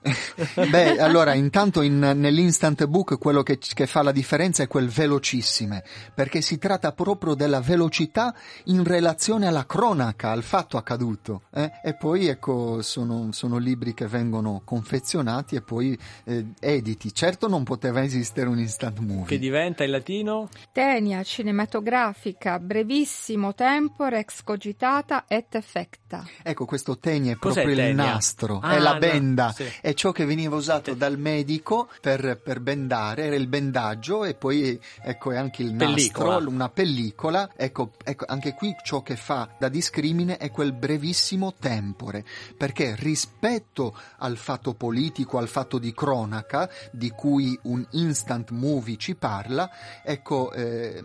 Beh, 0.70 0.98
allora, 0.98 1.34
intanto 1.34 1.82
in, 1.82 1.98
nell'instant 1.98 2.86
book 2.86 3.18
quello 3.18 3.42
che, 3.42 3.58
che, 3.58 3.86
fa 3.86 4.02
la 4.02 4.12
differenza 4.12 4.62
è 4.62 4.68
quel 4.68 4.88
velocissime, 4.88 5.84
perché 6.14 6.40
si 6.40 6.56
tratta 6.56 6.92
proprio 6.92 7.34
della 7.34 7.60
velocità 7.60 8.34
in 8.64 8.82
relazione 8.82 9.46
alla 9.46 9.66
cronaca, 9.66 10.30
al 10.30 10.42
fatto 10.42 10.78
accaduto. 10.78 11.42
Eh? 11.52 11.70
E 11.84 11.94
poi, 11.94 12.28
ecco, 12.28 12.80
sono, 12.80 13.28
sono, 13.32 13.58
libri 13.58 13.92
che 13.92 14.06
vengono 14.06 14.62
confezionati 14.64 15.56
e 15.56 15.60
poi 15.60 15.98
eh, 16.24 16.46
editi. 16.58 17.12
Certo 17.12 17.48
non 17.48 17.64
poteva 17.64 18.02
esistere 18.02 18.48
un 18.48 18.58
instant 18.58 18.98
movie. 19.00 19.26
Che 19.26 19.38
diventa 19.38 19.84
in 19.84 19.90
latino? 19.90 20.48
Tenia 20.72 21.24
cinematografica 21.24 22.60
brevissimo 22.60 23.54
tempore 23.54 24.20
ex 24.20 24.44
cogitata 24.44 25.24
et 25.26 25.52
effecta. 25.56 26.24
Ecco, 26.44 26.64
questo 26.64 26.96
tenia 26.96 27.32
è 27.32 27.36
Cos'è 27.36 27.62
proprio 27.62 27.74
tenia? 27.74 27.90
il 27.90 27.96
nastro, 27.96 28.60
ah, 28.60 28.74
è 28.74 28.78
la 28.78 28.94
benda, 28.94 29.46
no, 29.46 29.52
sì. 29.52 29.64
è 29.80 29.92
ciò 29.94 30.12
che 30.12 30.24
veniva 30.24 30.54
usato 30.54 30.94
dal 30.94 31.18
medico 31.18 31.88
per, 32.00 32.40
per, 32.40 32.60
bendare, 32.60 33.24
era 33.24 33.34
il 33.34 33.48
bendaggio 33.48 34.24
e 34.24 34.34
poi 34.34 34.80
ecco 35.02 35.32
è 35.32 35.36
anche 35.36 35.64
il 35.64 35.74
pellicola. 35.74 36.34
nastro, 36.34 36.50
una 36.50 36.68
pellicola. 36.68 37.50
Ecco, 37.56 37.90
ecco, 38.04 38.26
anche 38.28 38.54
qui 38.54 38.72
ciò 38.84 39.02
che 39.02 39.16
fa 39.16 39.48
da 39.58 39.68
discrimine 39.68 40.36
è 40.36 40.52
quel 40.52 40.72
brevissimo 40.72 41.52
tempore, 41.58 42.24
perché 42.56 42.94
rispetto 42.96 43.92
al 44.18 44.36
fatto 44.36 44.74
politico, 44.74 45.36
al 45.38 45.48
fatto 45.48 45.78
di 45.78 45.92
cronaca, 45.92 46.70
di 46.92 47.10
cui 47.10 47.58
un 47.62 47.84
instant 47.90 48.50
movie 48.50 48.96
ci 48.96 49.16
parla, 49.16 49.68
ecco 50.04 50.52
eh, 50.60 51.04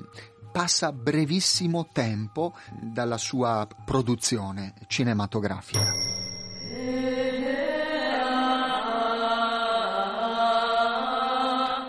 passa 0.51 0.91
brevissimo 0.91 1.89
tempo 1.91 2.53
dalla 2.79 3.17
sua 3.17 3.67
produzione 3.85 4.73
cinematografica. 4.87 5.83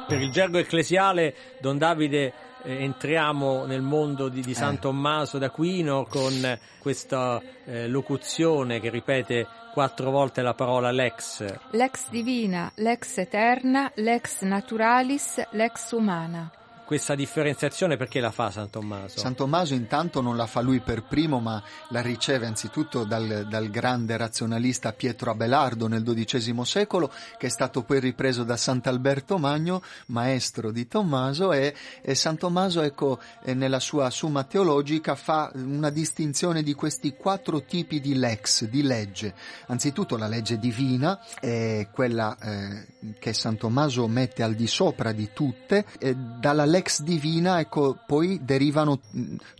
Per 0.09 0.21
il 0.21 0.31
gergo 0.31 0.59
ecclesiale, 0.59 1.35
Don 1.61 1.79
Davide 1.79 2.33
eh, 2.63 2.83
entriamo 2.83 3.67
nel 3.67 3.83
mondo 3.83 4.29
di, 4.29 4.41
di 4.41 4.55
San 4.55 4.75
eh. 4.75 4.79
Tommaso 4.79 5.39
d'Aquino 5.39 6.07
con 6.09 6.59
questa 6.79 7.41
eh, 7.65 7.89
locuzione 7.89 8.81
che 8.81 8.91
ripete 8.91 9.47
quattro 9.73 10.11
volte 10.11 10.43
la 10.43 10.55
parola 10.55 10.91
lex. 10.91 11.45
Lex 11.71 12.09
divina, 12.09 12.71
lex 12.77 13.19
eterna, 13.19 13.91
lex 13.95 14.43
naturalis, 14.43 15.47
lex 15.51 15.93
umana. 15.93 16.51
Questa 16.87 17.17
differenziazione 17.17 17.97
perché 17.97 18.21
la 18.21 18.31
fa 18.31 18.53
San 18.53 18.71
Tommaso? 18.71 19.19
San 19.19 19.35
Tommaso 19.35 19.75
intanto 19.75 20.21
non 20.21 20.37
la 20.37 20.47
fa 20.47 20.61
lui 20.61 20.79
per 20.81 21.03
primo, 21.03 21.41
ma 21.41 21.61
la 21.89 22.01
riceve 22.01 22.47
anzitutto 22.47 23.05
dal, 23.05 23.47
dal 23.51 23.69
grande 23.71 24.17
razionalista 24.17 24.93
Pietro 24.93 25.33
Abelardo 25.33 25.89
nel 25.89 26.05
XII 26.05 26.65
secolo, 26.65 27.13
che 27.37 27.49
è 27.49 27.51
stato 27.51 27.83
poi 27.83 27.99
ripreso 27.99 28.45
da 28.45 28.57
Sant'Alberto 28.57 29.37
Magno, 29.37 29.83
maestro 30.07 30.71
di 30.71 30.87
Tommaso, 30.87 31.53
e, 31.53 31.75
e 32.01 32.15
San 32.15 32.39
Tommaso, 32.39 32.83
ecco, 32.83 33.19
nella 33.47 33.81
sua 33.81 34.09
Summa 34.11 34.45
Teologica 34.45 35.17
fa 35.17 35.51
una 35.55 35.91
distinzione 35.91 36.63
di 36.63 36.75
questi 36.75 37.17
quattro 37.17 37.63
tipi 37.65 38.01
di 38.01 38.15
lex, 38.15 38.65
di 38.65 38.83
legge. 38.83 39.35
Anzitutto 39.67 40.17
la 40.17 40.29
legge 40.29 40.57
divina, 40.61 41.19
è 41.41 41.89
quella 41.91 42.37
eh, 42.41 42.87
che 43.19 43.33
San 43.33 43.57
Tommaso 43.57 44.07
mette 44.07 44.45
al 44.45 44.55
di 44.55 44.69
sopra 44.69 45.11
di 45.11 45.31
tutte, 45.35 45.85
dalla 46.15 46.65
lex 46.77 47.01
divina 47.01 47.59
ecco, 47.59 47.99
poi 48.07 48.41
derivano 48.43 49.01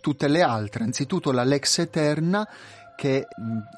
tutte 0.01 0.27
le 0.27 0.41
altre, 0.43 0.83
anzitutto 0.83 1.31
la 1.31 1.43
lex 1.43 1.79
eterna 1.79 2.47
che 2.97 3.27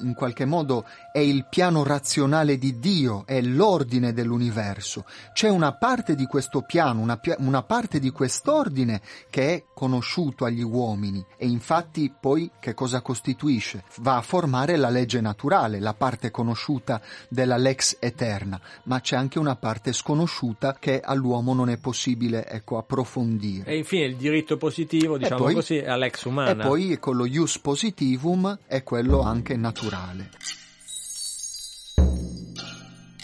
in 0.00 0.14
qualche 0.14 0.46
modo 0.46 0.86
è 1.12 1.18
il 1.18 1.44
piano 1.46 1.84
razionale 1.84 2.56
di 2.56 2.78
Dio, 2.78 3.24
è 3.26 3.42
l'ordine 3.42 4.14
dell'universo. 4.14 5.04
C'è 5.34 5.50
una 5.50 5.74
parte 5.74 6.14
di 6.14 6.24
questo 6.24 6.62
piano, 6.62 7.02
una, 7.02 7.20
una, 7.36 7.62
parte 7.62 7.98
di 8.00 8.08
quest'ordine 8.10 9.02
che 9.28 9.52
è 9.52 9.64
conosciuto 9.74 10.46
agli 10.46 10.62
uomini 10.62 11.22
e 11.36 11.46
infatti 11.46 12.10
poi 12.18 12.50
che 12.58 12.72
cosa 12.72 13.02
costituisce? 13.02 13.84
Va 13.98 14.16
a 14.16 14.22
formare 14.22 14.76
la 14.76 14.88
legge 14.88 15.20
naturale, 15.20 15.80
la 15.80 15.92
parte 15.92 16.30
conosciuta 16.30 17.02
della 17.28 17.58
lex 17.58 17.98
eterna, 18.00 18.58
ma 18.84 19.00
c'è 19.00 19.16
anche 19.16 19.38
una 19.38 19.56
parte 19.56 19.92
sconosciuta 19.92 20.78
che 20.80 20.98
all'uomo 20.98 21.52
non 21.52 21.68
è 21.68 21.76
possibile 21.76 22.46
ecco, 22.46 22.78
approfondire. 22.78 23.70
E 23.70 23.76
infine 23.76 24.06
il 24.06 24.16
diritto 24.16 24.56
positivo, 24.56 25.18
diciamo 25.18 25.44
poi, 25.44 25.54
così, 25.54 25.76
è 25.76 25.88
la 25.88 25.96
lex 25.96 26.24
umana. 26.24 26.64
E 26.64 26.66
poi 26.66 26.98
con 26.98 27.16
lo 27.16 27.26
ius 27.26 27.58
positivum 27.58 28.60
è 28.66 28.82
quello 28.82 29.09
quello 29.10 29.22
anche 29.22 29.56
naturale. 29.56 30.30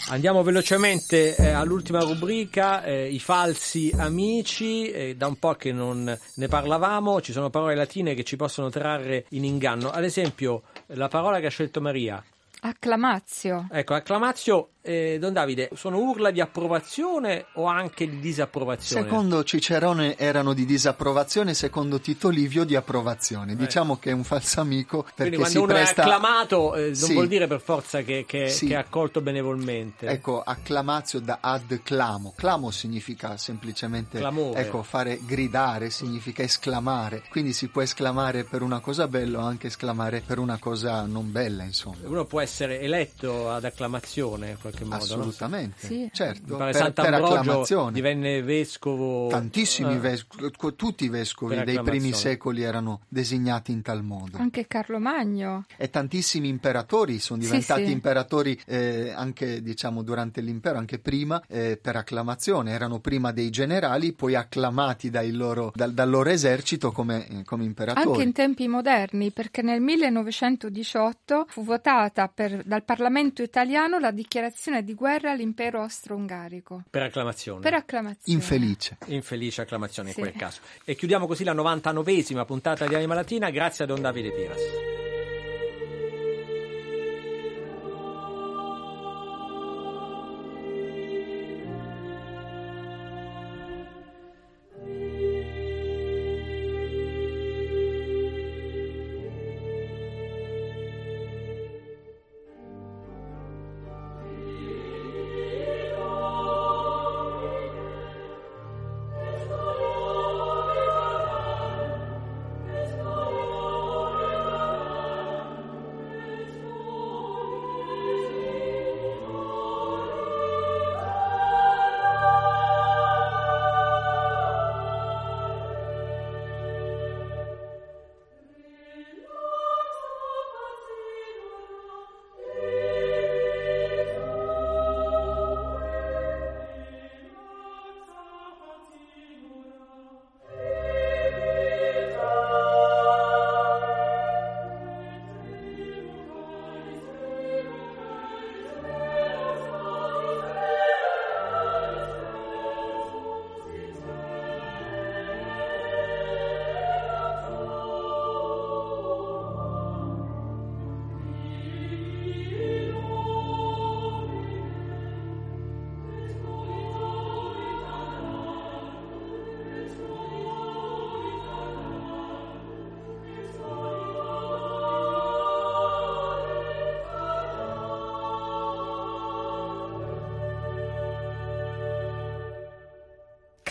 Andiamo 0.09 0.43
velocemente 0.43 1.35
eh, 1.35 1.47
all'ultima 1.49 1.99
rubrica, 1.99 2.83
eh, 2.83 3.07
i 3.07 3.19
falsi 3.19 3.93
amici, 3.97 4.89
eh, 4.89 5.15
da 5.15 5.27
un 5.27 5.37
po' 5.37 5.53
che 5.53 5.71
non 5.71 6.17
ne 6.35 6.47
parlavamo, 6.47 7.21
ci 7.21 7.31
sono 7.31 7.49
parole 7.49 7.75
latine 7.75 8.15
che 8.15 8.23
ci 8.23 8.35
possono 8.35 8.69
trarre 8.69 9.25
in 9.29 9.45
inganno, 9.45 9.89
ad 9.89 10.03
esempio 10.03 10.63
la 10.87 11.07
parola 11.07 11.39
che 11.39 11.45
ha 11.47 11.49
scelto 11.49 11.79
Maria. 11.79 12.21
Acclamazio. 12.61 13.67
Ecco, 13.71 13.93
acclamazio 13.93 14.69
eh, 14.87 15.17
Don 15.19 15.33
Davide, 15.33 15.69
sono 15.73 15.97
urla 15.97 16.31
di 16.31 16.39
approvazione 16.39 17.47
o 17.53 17.65
anche 17.65 18.09
di 18.09 18.19
disapprovazione? 18.19 19.03
Secondo 19.03 19.43
Cicerone 19.43 20.17
erano 20.17 20.53
di 20.53 20.65
disapprovazione, 20.65 21.53
secondo 21.53 21.99
Tito 21.99 22.29
Livio 22.29 22.63
di 22.63 22.75
approvazione. 22.75 23.51
Eh. 23.51 23.55
Diciamo 23.57 23.97
che 23.97 24.11
è 24.11 24.13
un 24.13 24.23
falso 24.23 24.61
amico 24.61 25.03
perché 25.03 25.35
Quindi 25.35 25.37
quando 25.37 25.61
uno 25.63 25.73
presta... 25.73 26.01
è 26.01 26.05
acclamato 26.05 26.75
eh, 26.75 26.85
non 26.85 26.95
sì. 26.95 27.13
vuol 27.13 27.27
dire 27.27 27.47
per 27.47 27.59
forza 27.59 28.01
che, 28.01 28.23
che, 28.25 28.47
sì. 28.47 28.67
che, 28.67 28.73
è 28.73 28.77
accolto 28.77 29.19
benevolmente. 29.19 30.07
Ecco, 30.07 30.41
acclamazio 30.41 31.19
da 31.19 31.39
ad 31.41 31.81
clamo. 31.83 32.33
Clamo 32.35 32.71
significa 32.71 33.35
semplicemente 33.35 34.19
ecco, 34.55 34.83
fare 34.83 35.19
gridare, 35.25 35.89
significa 35.89 36.43
esclamare. 36.43 37.23
Quindi 37.29 37.51
si 37.51 37.67
può 37.67 37.81
esclamare 37.81 38.45
per 38.45 38.61
una 38.61 38.79
cosa 38.79 39.07
bella 39.07 39.39
o 39.39 39.41
anche 39.41 39.67
esclamare 39.67 40.21
per 40.25 40.39
una 40.39 40.57
cosa 40.57 41.05
non 41.05 41.29
bella, 41.29 41.63
insomma. 41.63 41.97
Uno 42.03 42.23
può 42.23 42.39
essere 42.47 42.79
eletto 42.79 43.51
ad 43.51 43.65
acclamazione 43.65 44.57
qualche 44.59 44.85
modo. 44.85 44.95
Assolutamente, 44.95 45.75
no? 45.81 45.87
sì. 45.87 46.09
certo. 46.13 46.55
Per, 46.55 46.73
Sant'Ambrogio 46.73 47.89
divenne 47.91 48.41
vescovo. 48.41 49.27
Tantissimi 49.27 49.95
eh, 49.95 49.99
vescovi, 49.99 50.51
tutti 50.75 51.03
i 51.03 51.09
vescovi 51.09 51.61
dei 51.63 51.81
primi 51.81 52.13
secoli 52.13 52.63
erano 52.63 53.01
designati 53.07 53.71
in 53.71 53.81
tal 53.81 54.03
modo. 54.03 54.37
Anche 54.37 54.65
Carlo 54.65 54.99
Magno. 54.99 55.65
E 55.75 55.89
tantissimi 55.89 56.47
imperatori 56.47 57.19
sono 57.19 57.39
diventati 57.39 57.81
sì, 57.81 57.87
sì. 57.87 57.93
imperatori 57.93 58.59
eh, 58.65 59.11
anche 59.15 59.61
diciamo 59.61 60.01
durante 60.01 60.41
l'impero, 60.41 60.77
anche 60.77 60.99
prima 60.99 61.41
eh, 61.47 61.77
per 61.81 61.97
acclamazione. 61.97 62.71
Erano 62.71 62.99
prima 62.99 63.31
dei 63.31 63.49
generali, 63.49 64.13
poi 64.13 64.35
acclamati 64.35 65.11
loro, 65.31 65.71
dal, 65.75 65.93
dal, 65.93 66.09
loro 66.09 66.29
esercito 66.29 66.91
come, 66.91 67.27
eh, 67.27 67.43
come 67.43 67.65
imperatori. 67.65 68.07
Anche 68.07 68.23
in 68.23 68.31
tempi 68.31 68.67
moderni, 68.67 69.31
perché 69.31 69.61
nel 69.61 69.81
1918 69.81 71.45
fu 71.49 71.63
votata 71.63 72.27
per, 72.37 72.61
dal 72.63 72.83
Parlamento 72.83 73.41
italiano 73.41 73.97
la 73.97 74.11
dichiarazione 74.11 74.83
di 74.83 74.93
guerra 74.93 75.31
all'impero 75.31 75.81
austro-ungarico. 75.81 76.83
Per 76.87 77.01
acclamazione. 77.01 77.61
Per 77.61 77.73
acclamazione. 77.73 78.39
Infelice. 78.39 78.97
Infelice 79.07 79.61
acclamazione 79.61 80.11
sì. 80.11 80.19
in 80.19 80.27
quel 80.27 80.37
caso. 80.37 80.61
E 80.85 80.93
chiudiamo 80.93 81.25
così 81.25 81.43
la 81.43 81.55
99esima 81.55 82.45
puntata 82.45 82.85
di 82.85 82.93
Anima 82.93 83.15
Latina. 83.15 83.49
Grazie 83.49 83.85
a 83.85 83.87
Don 83.87 84.01
Davide 84.01 84.31
Piras. 84.31 84.96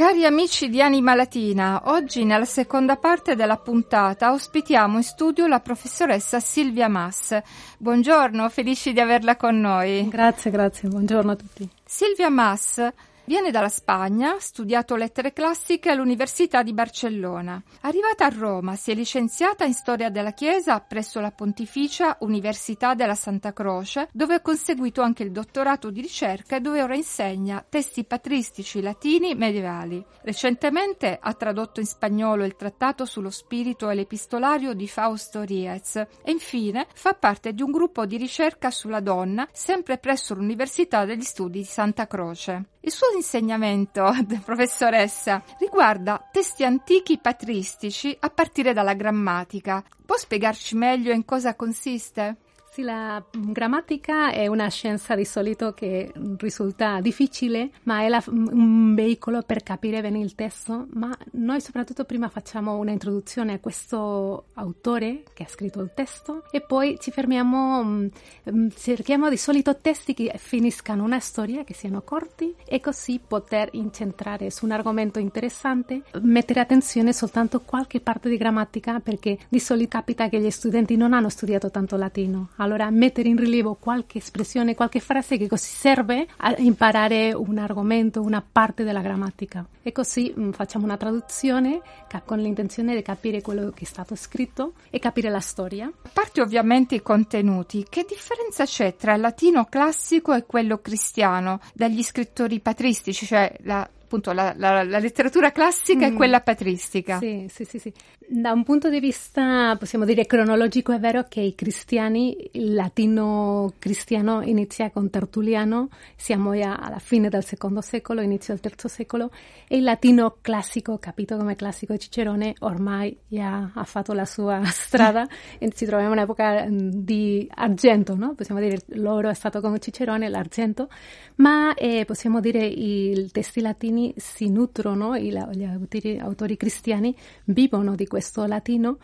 Cari 0.07 0.25
amici 0.25 0.69
di 0.69 0.81
Anima 0.81 1.17
Latina, 1.17 1.83
oggi 1.87 2.23
nella 2.23 2.45
seconda 2.45 2.95
parte 2.95 3.35
della 3.35 3.57
puntata 3.57 4.31
ospitiamo 4.31 4.99
in 4.99 5.03
studio 5.03 5.49
la 5.49 5.59
professoressa 5.59 6.39
Silvia 6.39 6.87
Mass. 6.87 7.37
Buongiorno, 7.77 8.49
felici 8.49 8.93
di 8.93 9.01
averla 9.01 9.35
con 9.35 9.59
noi. 9.59 10.07
Grazie, 10.09 10.53
grazie, 10.53 10.89
buongiorno 10.89 11.33
a 11.33 11.35
tutti. 11.35 11.69
Silvia 11.85 12.31
Mass 12.31 12.89
Viene 13.27 13.51
dalla 13.51 13.69
Spagna, 13.69 14.35
ha 14.35 14.39
studiato 14.39 14.95
lettere 14.95 15.33
classiche 15.33 15.91
all'Università 15.91 16.63
di 16.63 16.73
Barcellona. 16.73 17.61
Arrivata 17.81 18.25
a 18.25 18.29
Roma, 18.29 18.77
si 18.77 18.93
è 18.93 18.95
licenziata 18.95 19.65
in 19.65 19.75
storia 19.75 20.11
della 20.11 20.31
Chiesa 20.31 20.79
presso 20.79 21.19
la 21.19 21.33
Pontificia 21.33 22.19
Università 22.21 22.95
della 22.95 23.17
Santa 23.17 23.53
Croce, 23.53 24.11
dove 24.13 24.35
ha 24.35 24.41
conseguito 24.41 25.03
anche 25.03 25.25
il 25.25 25.33
dottorato 25.33 25.91
di 25.91 26.01
ricerca 26.01 26.55
e 26.55 26.61
dove 26.61 26.81
ora 26.85 26.95
insegna 26.95 27.67
testi 27.69 28.05
patristici 28.05 28.81
latini 28.81 29.35
medievali. 29.35 30.07
Recentemente 30.23 31.19
ha 31.21 31.35
tradotto 31.35 31.81
in 31.81 31.87
spagnolo 31.87 32.45
il 32.45 32.55
trattato 32.55 33.05
sullo 33.07 33.31
spirito 33.31 33.91
e 33.91 33.97
l'epistolario 33.97 34.73
di 34.73 34.87
Fausto 34.87 35.43
Riez 35.43 35.97
e 35.97 36.31
infine 36.31 36.87
fa 36.95 37.15
parte 37.15 37.53
di 37.53 37.63
un 37.63 37.73
gruppo 37.73 38.07
di 38.07 38.19
ricerca 38.19 38.71
sulla 38.71 39.01
donna 39.01 39.49
sempre 39.51 39.99
presso 39.99 40.33
l'Università 40.33 41.05
degli 41.05 41.23
Studi 41.23 41.59
di 41.59 41.65
Santa 41.65 42.07
Croce. 42.07 42.75
Il 42.87 42.93
suo 42.93 43.09
insegnamento, 43.17 44.13
professoressa, 44.45 45.43
riguarda 45.59 46.25
testi 46.31 46.63
antichi 46.63 47.19
patristici 47.19 48.17
a 48.21 48.31
partire 48.31 48.73
dalla 48.73 48.95
grammatica. 48.95 49.83
Può 50.05 50.17
spiegarci 50.17 50.77
meglio 50.77 51.13
in 51.13 51.25
cosa 51.25 51.57
consiste? 51.57 52.37
Sì, 52.77 52.83
la 52.83 53.25
grammatica 53.33 54.33
è 54.33 54.49
una 54.49 54.69
scienza 54.69 55.15
di 55.15 55.25
solito 55.25 55.73
che 55.73 56.13
risulta 56.37 57.01
difficile, 57.01 57.71
ma 57.85 58.03
è 58.03 58.09
la, 58.11 58.23
un 58.27 58.95
veicolo 58.95 59.41
per 59.41 59.63
capire 59.63 60.03
bene 60.03 60.19
il 60.19 60.35
testo. 60.35 60.87
Ma 60.91 61.17
noi 61.33 61.63
soprattutto 61.63 62.05
prima 62.05 62.29
facciamo 62.29 62.77
una 62.77 62.91
introduzione 62.91 63.55
a 63.55 63.61
questo 63.61 64.49
autore 64.53 65.23
che 65.33 65.45
ha 65.45 65.49
scritto 65.49 65.81
il 65.81 65.93
testo 65.95 66.45
e 66.51 66.61
poi 66.61 66.99
ci 67.01 67.11
fermiamo, 67.11 67.83
mm, 67.83 68.07
mm, 68.51 68.69
cerchiamo 68.77 69.31
di 69.31 69.39
solito 69.39 69.75
testi 69.79 70.13
che 70.13 70.35
finiscano 70.37 71.03
una 71.03 71.19
storia, 71.19 71.65
che 71.65 71.73
siano 71.73 72.03
corti 72.03 72.55
e 72.67 72.81
così 72.81 73.19
poter 73.27 73.71
incentrare 73.73 74.51
su 74.51 74.67
un 74.67 74.73
argomento 74.73 75.19
interessante, 75.19 76.03
mettere 76.21 76.61
attenzione 76.61 77.15
soltanto 77.15 77.57
a 77.57 77.61
qualche 77.61 78.01
parte 78.01 78.29
di 78.29 78.37
grammatica 78.37 79.01
perché 79.01 79.39
di 79.49 79.61
solito 79.61 79.97
capita 79.97 80.29
che 80.29 80.41
gli 80.43 80.51
studenti 80.51 80.95
non 80.95 81.15
hanno 81.15 81.31
studiato 81.31 81.71
tanto 81.71 81.97
latino 81.97 82.51
allora 82.67 82.91
mettere 82.91 83.29
in 83.29 83.37
rilievo 83.37 83.77
qualche 83.81 84.19
espressione, 84.19 84.75
qualche 84.75 85.01
frase 85.01 85.37
che 85.39 85.49
così 85.49 85.69
serve 85.69 86.27
a 86.37 86.55
imparare 86.59 87.33
un 87.33 87.59
argomento, 87.59 88.21
una 88.21 88.45
parte 88.47 88.85
della 88.85 89.01
grammatica. 89.01 89.65
E 89.83 89.93
così 89.93 90.33
mh, 90.35 90.43
mm, 90.43 90.51
facciamo 90.51 90.85
una 90.85 90.97
traduzione 90.97 91.81
con 92.25 92.39
l'intenzione 92.39 92.95
di 92.95 93.03
capire 93.03 93.43
quello 93.43 93.71
che 93.71 93.85
è 93.85 93.87
stato 93.87 94.15
scritto 94.15 94.75
e 94.91 94.99
capire 94.99 95.31
la 95.31 95.41
storia. 95.41 95.87
A 95.87 96.11
parte 96.13 96.41
ovviamente 96.41 96.97
i 96.97 97.03
contenuti, 97.03 97.87
che 97.89 98.05
differenza 98.09 98.65
c'è 98.65 98.97
tra 98.97 99.15
il 99.15 99.21
latino 99.21 99.65
classico 99.67 100.35
e 100.35 100.45
quello 100.45 100.79
cristiano 100.79 101.61
dagli 101.73 102.03
scrittori 102.03 102.61
patristici, 102.61 103.27
cioè 103.27 103.55
la 103.63 103.89
appunto 104.07 104.33
la, 104.33 104.55
la, 104.57 104.85
la 104.85 104.99
letteratura 104.99 105.51
classica 105.51 106.09
mm. 106.09 106.13
e 106.13 106.15
quella 106.15 106.41
patristica. 106.41 107.19
Sì, 107.19 107.47
sì, 107.51 107.65
sì, 107.65 107.79
sì. 107.79 107.93
Da 108.29 108.51
un 108.51 108.65
punto 108.65 108.91
di 108.91 108.99
vista, 108.99 109.77
possiamo 109.79 110.05
dire, 110.05 110.27
cronologico, 110.27 110.91
è 110.91 110.99
vero 110.99 111.27
che 111.29 111.41
i 111.41 111.55
cristiani, 111.55 112.51
il 112.55 112.75
latino 112.75 113.75
cristiano 113.79 114.43
inizia 114.43 114.91
con 114.91 115.09
Tertulliano, 115.11 115.91
siamo 116.17 116.53
già 116.59 116.75
alla 116.75 116.99
fine 116.99 117.29
del 117.29 117.45
secondo 117.45 117.81
secolo, 117.81 118.21
inizio 118.23 118.53
del 118.53 118.61
terzo 118.61 118.89
secolo, 118.89 119.31
e 119.69 119.77
il 119.77 119.85
latino 119.85 120.39
classico, 120.41 120.99
capito 120.99 121.37
come 121.37 121.55
classico 121.55 121.97
Cicerone, 121.97 122.57
ormai 122.61 123.17
già 123.29 123.71
ha 123.73 123.85
fatto 123.85 124.13
la 124.13 124.25
sua 124.25 124.61
strada 124.67 125.29
e 125.61 125.71
ci 125.71 125.85
troviamo 125.85 126.13
in 126.13 126.19
un'epoca 126.19 126.67
mm, 126.67 126.89
di 126.95 127.49
argento, 127.55 128.17
no? 128.17 128.35
Possiamo 128.35 128.61
dire 128.61 128.81
l'oro 128.95 129.29
è 129.29 129.35
stato 129.35 129.61
con 129.61 129.79
Cicerone, 129.79 130.29
l'argento, 130.29 130.89
ma 131.37 131.75
eh, 131.75 132.05
possiamo 132.05 132.41
dire 132.41 132.67
i 132.67 133.29
testi 133.31 133.61
latini 133.61 134.13
si 134.17 134.51
nutrono, 134.51 135.17
gli 135.17 135.37
autori, 135.37 136.19
autori 136.19 136.57
cristiani 136.57 137.15
vivono 137.45 137.95
di 137.95 138.05
questo 138.05 138.15
latino, 138.47 138.99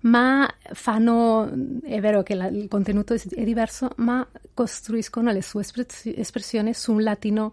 ma 0.00 0.48
fanno, 0.72 1.50
è 1.82 2.00
vero 2.00 2.22
che 2.22 2.34
la, 2.34 2.46
il 2.46 2.68
contenuto 2.68 3.14
è 3.14 3.44
diverso, 3.44 3.90
ma 3.96 4.26
costruiscono 4.54 5.32
le 5.32 5.42
sue 5.42 5.64
espressioni 6.14 6.72
su 6.72 6.92
un 6.92 7.02
latino 7.02 7.52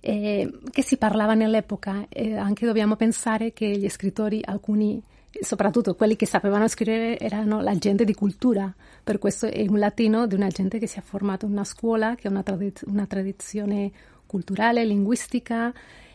eh, 0.00 0.50
che 0.70 0.82
si 0.82 0.96
parlava 0.96 1.34
nell'epoca. 1.34 2.06
E 2.08 2.36
anche 2.36 2.66
dobbiamo 2.66 2.96
pensare 2.96 3.52
che 3.52 3.66
gli 3.66 3.88
scrittori, 3.88 4.40
alcuni, 4.44 5.02
soprattutto 5.40 5.94
quelli 5.94 6.14
che 6.14 6.26
sapevano 6.26 6.68
scrivere, 6.68 7.18
erano 7.18 7.60
la 7.60 7.76
gente 7.76 8.04
di 8.04 8.14
cultura. 8.14 8.72
Per 9.02 9.18
questo 9.18 9.46
è 9.46 9.66
un 9.68 9.78
latino 9.78 10.26
di 10.26 10.34
una 10.36 10.48
gente 10.48 10.78
che 10.78 10.86
si 10.86 10.98
è 10.98 11.02
formato 11.02 11.46
in 11.46 11.52
una 11.52 11.64
scuola, 11.64 12.14
che 12.14 12.28
ha 12.28 12.30
una, 12.30 12.44
tradiz- 12.44 12.84
una 12.86 13.06
tradizione 13.06 13.90
culturale, 14.26 14.84
linguistica 14.84 15.72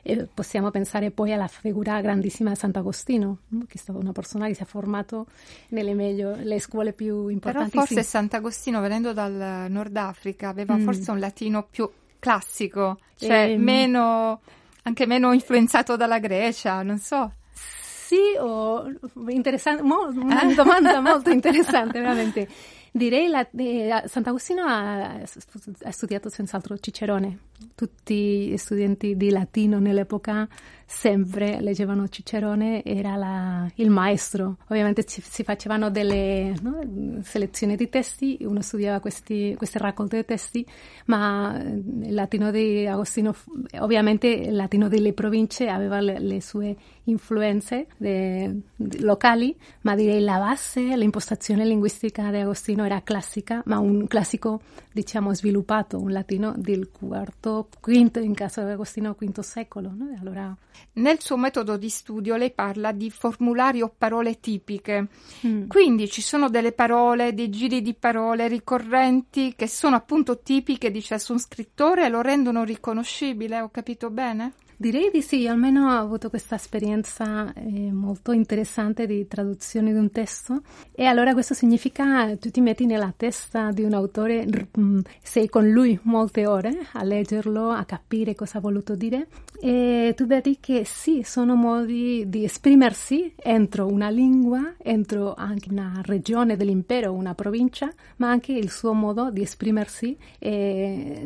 e 0.07 0.27
possiamo 0.31 0.69
pensare 0.69 1.09
poi 1.09 1.33
alla 1.33 1.47
figura 1.47 1.99
grandissima 1.99 2.51
di 2.51 2.55
Sant'Agostino, 2.57 3.39
che 3.65 3.73
è 3.73 3.77
stata 3.77 3.97
una 3.97 4.11
persona 4.11 4.45
che 4.45 4.53
si 4.53 4.61
è 4.61 4.65
formato 4.65 5.25
nelle 5.69 5.95
meglio, 5.95 6.35
le 6.35 6.59
scuole 6.59 6.93
più 6.93 7.27
importanti. 7.27 7.71
Però 7.71 7.85
forse 7.85 8.03
Sant'Agostino, 8.03 8.81
venendo 8.81 9.13
dal 9.13 9.65
Nord 9.67 9.97
Africa, 9.97 10.49
aveva 10.49 10.75
mm. 10.75 10.83
forse 10.83 11.09
un 11.09 11.17
latino 11.17 11.65
più 11.67 11.89
classico, 12.19 12.99
cioè 13.15 13.49
e... 13.49 13.57
meno, 13.57 14.41
anche 14.83 15.07
meno 15.07 15.33
influenzato 15.33 15.95
dalla 15.95 16.19
Grecia, 16.19 16.83
non 16.83 16.99
so. 16.99 17.31
Sì, 17.51 18.19
o 18.37 18.85
interessante, 19.29 19.81
mo, 19.81 20.09
una 20.13 20.43
eh? 20.47 20.53
domanda 20.53 20.99
molto 21.01 21.31
interessante, 21.31 21.99
veramente. 21.99 22.47
Direi 22.95 23.29
che 23.29 23.89
eh, 23.89 24.07
Sant'Agostino 24.07 24.63
ha, 24.63 25.15
ha 25.15 25.91
studiato 25.91 26.29
senz'altro 26.29 26.77
Cicerone. 26.77 27.39
Tutti 27.75 28.47
gli 28.47 28.55
studenti 28.55 29.17
di 29.17 29.31
latino 29.31 29.79
nell'epoca 29.79 30.47
sempre 30.85 31.59
leggevano 31.61 32.07
Cicerone, 32.07 32.83
era 32.83 33.15
la, 33.15 33.69
il 33.75 33.89
maestro. 33.89 34.57
Ovviamente 34.67 35.03
ci, 35.03 35.21
si 35.21 35.43
facevano 35.43 35.89
delle 35.89 36.53
no, 36.61 37.21
selezioni 37.23 37.75
di 37.75 37.89
testi, 37.89 38.37
uno 38.41 38.61
studiava 38.61 38.99
questi, 38.99 39.55
queste 39.57 39.79
raccolte 39.79 40.17
di 40.17 40.25
testi, 40.25 40.65
ma 41.05 41.59
il 41.59 42.13
latino 42.13 42.51
di 42.51 42.85
Agostino, 42.85 43.35
ovviamente 43.79 44.27
il 44.27 44.55
latino 44.55 44.87
delle 44.87 45.13
province 45.13 45.67
aveva 45.67 45.99
le, 45.99 46.19
le 46.19 46.41
sue 46.41 46.75
influenze 47.05 47.87
de, 47.97 48.61
de, 48.75 48.99
locali, 49.01 49.55
ma 49.81 49.95
direi 49.95 50.21
la 50.21 50.37
base, 50.37 50.95
l'impostazione 50.95 51.65
linguistica 51.65 52.29
di 52.29 52.37
Agostino 52.37 52.85
era 52.85 53.01
classica, 53.01 53.61
ma 53.65 53.79
un 53.79 54.07
classico, 54.07 54.61
diciamo, 54.91 55.33
sviluppato, 55.33 55.99
un 55.99 56.11
latino 56.11 56.53
del 56.55 56.89
quarto, 56.91 57.69
quinto, 57.79 58.19
in 58.19 58.33
caso 58.33 58.63
di 58.63 58.71
Agostino, 58.71 59.15
quinto 59.15 59.41
secolo. 59.41 59.91
No? 59.95 60.15
Allora, 60.19 60.55
nel 60.93 61.21
suo 61.21 61.37
metodo 61.37 61.77
di 61.77 61.89
studio 61.89 62.35
lei 62.35 62.51
parla 62.51 62.91
di 62.91 63.09
formulari 63.09 63.81
o 63.81 63.93
parole 63.95 64.39
tipiche, 64.39 65.07
mm. 65.45 65.67
quindi 65.67 66.09
ci 66.09 66.21
sono 66.21 66.49
delle 66.49 66.71
parole, 66.71 67.33
dei 67.33 67.49
giri 67.49 67.81
di 67.81 67.93
parole 67.93 68.47
ricorrenti 68.47 69.53
che 69.55 69.67
sono 69.67 69.95
appunto 69.95 70.39
tipiche 70.39 70.91
di 70.91 71.01
ciascun 71.01 71.39
scrittore 71.39 72.05
e 72.05 72.09
lo 72.09 72.21
rendono 72.21 72.63
riconoscibile, 72.63 73.61
ho 73.61 73.69
capito 73.69 74.09
bene? 74.09 74.53
Direi 74.77 75.09
di 75.11 75.21
sì, 75.21 75.47
almeno 75.47 75.87
ho 75.87 75.99
avuto 75.99 76.29
questa 76.29 76.55
esperienza 76.55 77.53
eh, 77.53 77.91
molto 77.93 78.33
interessante 78.33 79.05
di 79.05 79.25
traduzione 79.27 79.93
di 79.93 79.97
un 79.97 80.11
testo. 80.11 80.61
E 80.91 81.05
allora 81.05 81.33
questo 81.33 81.53
significa 81.53 82.35
tu 82.35 82.49
ti 82.49 82.59
metti 82.59 82.85
nella 82.85 83.13
testa 83.15 83.71
di 83.71 83.83
un 83.83 83.93
autore, 83.93 84.45
mm, 84.77 84.99
sei 85.21 85.47
con 85.47 85.69
lui 85.69 85.97
molte 86.03 86.45
ore 86.45 86.87
a 86.91 87.03
leggerlo, 87.03 87.69
a 87.69 87.85
capire 87.85 88.35
cosa 88.35 88.57
ha 88.57 88.61
voluto 88.61 88.95
dire 88.95 89.27
e 89.59 90.13
tu 90.15 90.25
vedi 90.25 90.57
che 90.59 90.83
sì, 90.85 91.23
sono 91.23 91.55
modi 91.55 92.25
di 92.27 92.43
esprimersi 92.43 93.33
entro 93.35 93.87
una 93.87 94.09
lingua, 94.09 94.75
entro 94.77 95.33
anche 95.33 95.69
una 95.71 96.01
regione 96.03 96.55
dell'impero, 96.55 97.13
una 97.13 97.33
provincia, 97.33 97.91
ma 98.17 98.29
anche 98.29 98.51
il 98.51 98.69
suo 98.69 98.93
modo 98.93 99.31
di 99.31 99.41
esprimersi 99.41 100.17
e 100.39 101.25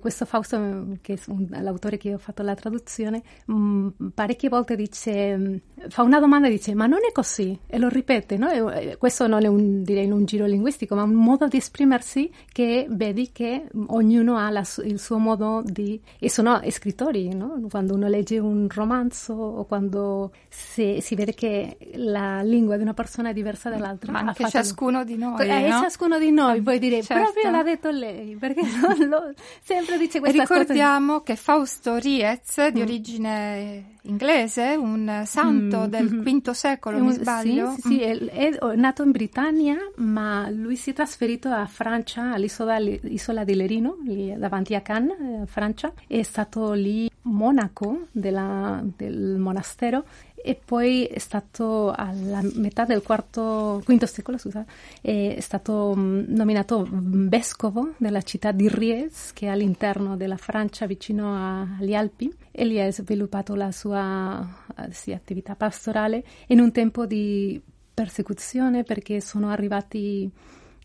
questo 0.00 0.24
Fausto, 0.24 0.96
che 1.00 1.14
è 1.14 1.60
l'autore 1.60 1.98
che 1.98 2.14
ho 2.14 2.18
fatto 2.18 2.27
la 2.36 2.54
traduzione, 2.54 3.22
mh, 3.46 3.54
mm, 3.54 3.88
parecchie 4.14 4.48
volte 4.48 4.76
dice, 4.76 5.36
mm, 5.36 5.56
fa 5.88 6.02
una 6.02 6.20
domanda 6.20 6.48
e 6.48 6.50
dice 6.50 6.74
ma 6.74 6.86
non 6.86 7.00
è 7.08 7.12
così 7.12 7.58
e 7.66 7.78
lo 7.78 7.88
ripete, 7.88 8.36
no? 8.36 8.50
e, 8.50 8.96
questo 8.96 9.26
non 9.26 9.44
è 9.44 9.48
un, 9.48 9.82
direi 9.82 10.10
un 10.10 10.24
giro 10.24 10.46
linguistico 10.46 10.94
ma 10.94 11.02
un 11.02 11.14
modo 11.14 11.46
di 11.46 11.56
esprimersi 11.56 12.30
che 12.50 12.86
vedi 12.90 13.30
che 13.32 13.66
ognuno 13.88 14.36
ha 14.36 14.50
la, 14.50 14.64
il 14.84 14.98
suo 14.98 15.18
modo 15.18 15.62
di, 15.64 16.00
e 16.18 16.30
sono 16.30 16.60
scrittori, 16.68 17.34
no? 17.34 17.60
quando 17.70 17.94
uno 17.94 18.08
legge 18.08 18.38
un 18.38 18.68
romanzo 18.68 19.32
o 19.32 19.64
quando 19.64 20.32
si, 20.58 20.98
si, 21.00 21.14
vede 21.14 21.34
che 21.34 21.76
la 21.94 22.42
lingua 22.42 22.76
di 22.76 22.82
una 22.82 22.94
persona 22.94 23.30
è 23.30 23.32
diversa 23.32 23.70
dall'altra. 23.70 24.10
Ma 24.10 24.18
anche 24.20 24.48
ciascuno 24.48 25.04
di 25.04 25.16
noi. 25.16 25.48
Eh, 25.48 25.68
no? 25.68 25.80
ciascuno 25.80 26.18
di 26.18 26.32
noi, 26.32 26.60
puoi 26.60 26.80
dire, 26.80 27.00
certo. 27.02 27.22
proprio 27.22 27.50
l'ha 27.50 27.62
detto 27.62 27.90
lei, 27.90 28.34
perché 28.34 28.62
lo, 29.06 29.32
sempre 29.62 29.96
dice 29.98 30.18
questa 30.18 30.44
cosa. 30.44 30.60
Ricordiamo 30.60 31.20
che 31.20 31.36
Fausto 31.36 31.96
Riez, 31.96 32.70
di 32.70 32.80
mm. 32.80 32.82
origine 32.82 33.84
inglese, 34.02 34.74
un 34.76 35.22
santo 35.26 35.80
mm, 35.80 35.84
del 35.84 36.10
mm-hmm. 36.10 36.38
V 36.38 36.50
secolo, 36.50 36.98
mi 36.98 37.12
sbaglio? 37.12 37.74
Sì, 37.74 37.80
sì, 37.80 37.96
mm. 37.96 38.26
è, 38.26 38.58
è, 38.58 38.74
nato 38.74 39.04
in 39.04 39.12
Britannia, 39.12 39.76
ma 39.96 40.50
lui 40.50 40.74
si 40.74 40.90
è 40.90 40.92
trasferito 40.92 41.48
a 41.48 41.66
Francia, 41.66 42.32
all'isola 42.32 43.44
di 43.44 43.54
Lerino, 43.54 43.98
lì 44.02 44.34
davanti 44.36 44.74
a 44.74 44.80
Cannes, 44.80 45.18
eh, 45.20 45.46
Francia. 45.46 45.92
È 46.06 46.22
stato 46.22 46.72
lì 46.72 47.08
monaco 47.22 48.06
della, 48.10 48.82
del 48.96 49.36
monastero 49.38 50.04
e 50.42 50.58
poi 50.62 51.04
è 51.04 51.18
stato 51.18 51.92
alla 51.94 52.40
metà 52.54 52.84
del 52.84 53.02
quarto, 53.02 53.82
quinto 53.84 54.06
secolo, 54.06 54.38
scusa, 54.38 54.64
è 55.00 55.38
stato 55.40 55.94
mm, 55.96 56.24
nominato 56.28 56.86
vescovo 56.90 57.94
della 57.96 58.22
città 58.22 58.52
di 58.52 58.68
Ries, 58.68 59.32
che 59.32 59.46
è 59.46 59.50
all'interno 59.50 60.16
della 60.16 60.36
Francia, 60.36 60.86
vicino 60.86 61.66
agli 61.78 61.94
Alpi, 61.94 62.32
e 62.50 62.64
lì 62.64 62.80
ha 62.80 62.90
sviluppato 62.90 63.54
la 63.54 63.72
sua 63.72 64.46
eh, 64.76 64.92
sì, 64.92 65.12
attività 65.12 65.54
pastorale 65.54 66.24
in 66.48 66.60
un 66.60 66.72
tempo 66.72 67.06
di 67.06 67.60
persecuzione 67.92 68.84
perché 68.84 69.20
sono 69.20 69.50
arrivati 69.50 70.30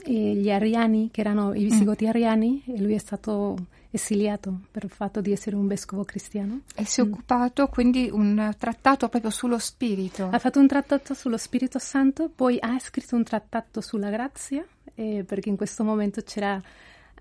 gli 0.06 0.52
ariani, 0.52 1.10
che 1.12 1.22
erano 1.22 1.54
i 1.54 1.64
visigoti 1.64 2.06
mm. 2.06 2.10
ariani, 2.10 2.64
e 2.68 2.82
lui 2.82 2.94
è 2.94 3.00
stato 3.00 3.56
esiliato 3.90 4.62
per 4.72 4.84
il 4.84 4.90
fatto 4.90 5.22
di 5.22 5.32
essere 5.32 5.56
un 5.56 5.68
vescovo 5.68 6.04
cristiano. 6.04 6.62
E 6.76 6.86
si 6.86 7.02
è 7.02 7.04
mm. 7.04 7.12
occupato 7.12 7.68
quindi 7.68 8.10
un 8.12 8.54
trattato 8.58 9.08
proprio 9.08 9.32
sullo 9.32 9.60
spirito. 9.60 10.30
Ha 10.32 10.40
fatto 10.40 10.60
un 10.60 10.68
trattato 10.68 11.14
sullo 11.14 11.38
Spirito 11.38 11.80
Santo, 11.80 12.30
poi 12.34 12.58
ha 12.60 12.78
scritto 12.80 13.16
un 13.16 13.24
trattato 13.24 13.82
sulla 13.82 14.10
grazia, 14.10 14.66
eh, 14.96 15.24
perché 15.26 15.50
in 15.50 15.56
questo 15.56 15.84
momento 15.84 16.22
c'era 16.22 16.62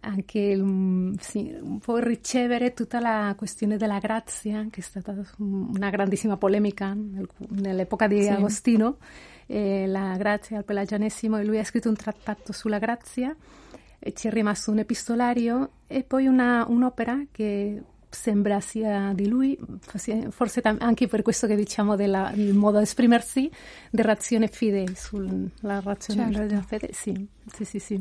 anche 0.04 0.56
um, 0.56 1.14
sì, 1.20 1.54
un 1.60 1.78
po' 1.78 1.98
ricevere 1.98 2.72
tutta 2.74 2.98
la 2.98 3.34
questione 3.36 3.76
della 3.76 3.98
grazia, 3.98 4.66
che 4.70 4.80
è 4.80 4.82
stata 4.82 5.14
una 5.38 5.90
grandissima 5.90 6.36
polemica 6.36 6.92
nel, 6.92 7.28
nell'epoca 7.50 8.06
di 8.08 8.22
sì. 8.22 8.28
Agostino, 8.28 8.96
eh, 9.52 9.86
la 9.86 10.16
grazia 10.16 10.56
al 10.56 10.64
pelagianesimo, 10.64 11.38
e 11.38 11.44
lui 11.44 11.58
ha 11.58 11.64
scritto 11.64 11.88
un 11.88 11.94
trattato 11.94 12.52
sulla 12.52 12.78
grazia, 12.78 13.36
e 13.98 14.12
ci 14.14 14.26
è 14.26 14.30
rimasto 14.30 14.70
un 14.70 14.78
epistolario 14.78 15.70
e 15.86 16.02
poi 16.02 16.26
una, 16.26 16.64
un'opera 16.66 17.26
che 17.30 17.82
sembra 18.08 18.60
sia 18.60 19.12
di 19.14 19.28
lui, 19.28 19.58
forse 20.30 20.60
anche 20.62 21.06
per 21.06 21.22
questo 21.22 21.46
che 21.46 21.54
diciamo 21.54 21.94
del 21.96 22.52
modo 22.52 22.78
di 22.78 22.84
esprimersi, 22.84 23.50
di 23.90 24.02
razione 24.02 24.48
fide, 24.48 24.94
sulla 24.94 25.80
razione 25.80 26.32
certo. 26.32 26.46
della 26.46 26.62
fede, 26.62 26.90
sì, 26.92 27.28
sì, 27.46 27.64
sì. 27.64 27.78
sì 27.78 28.00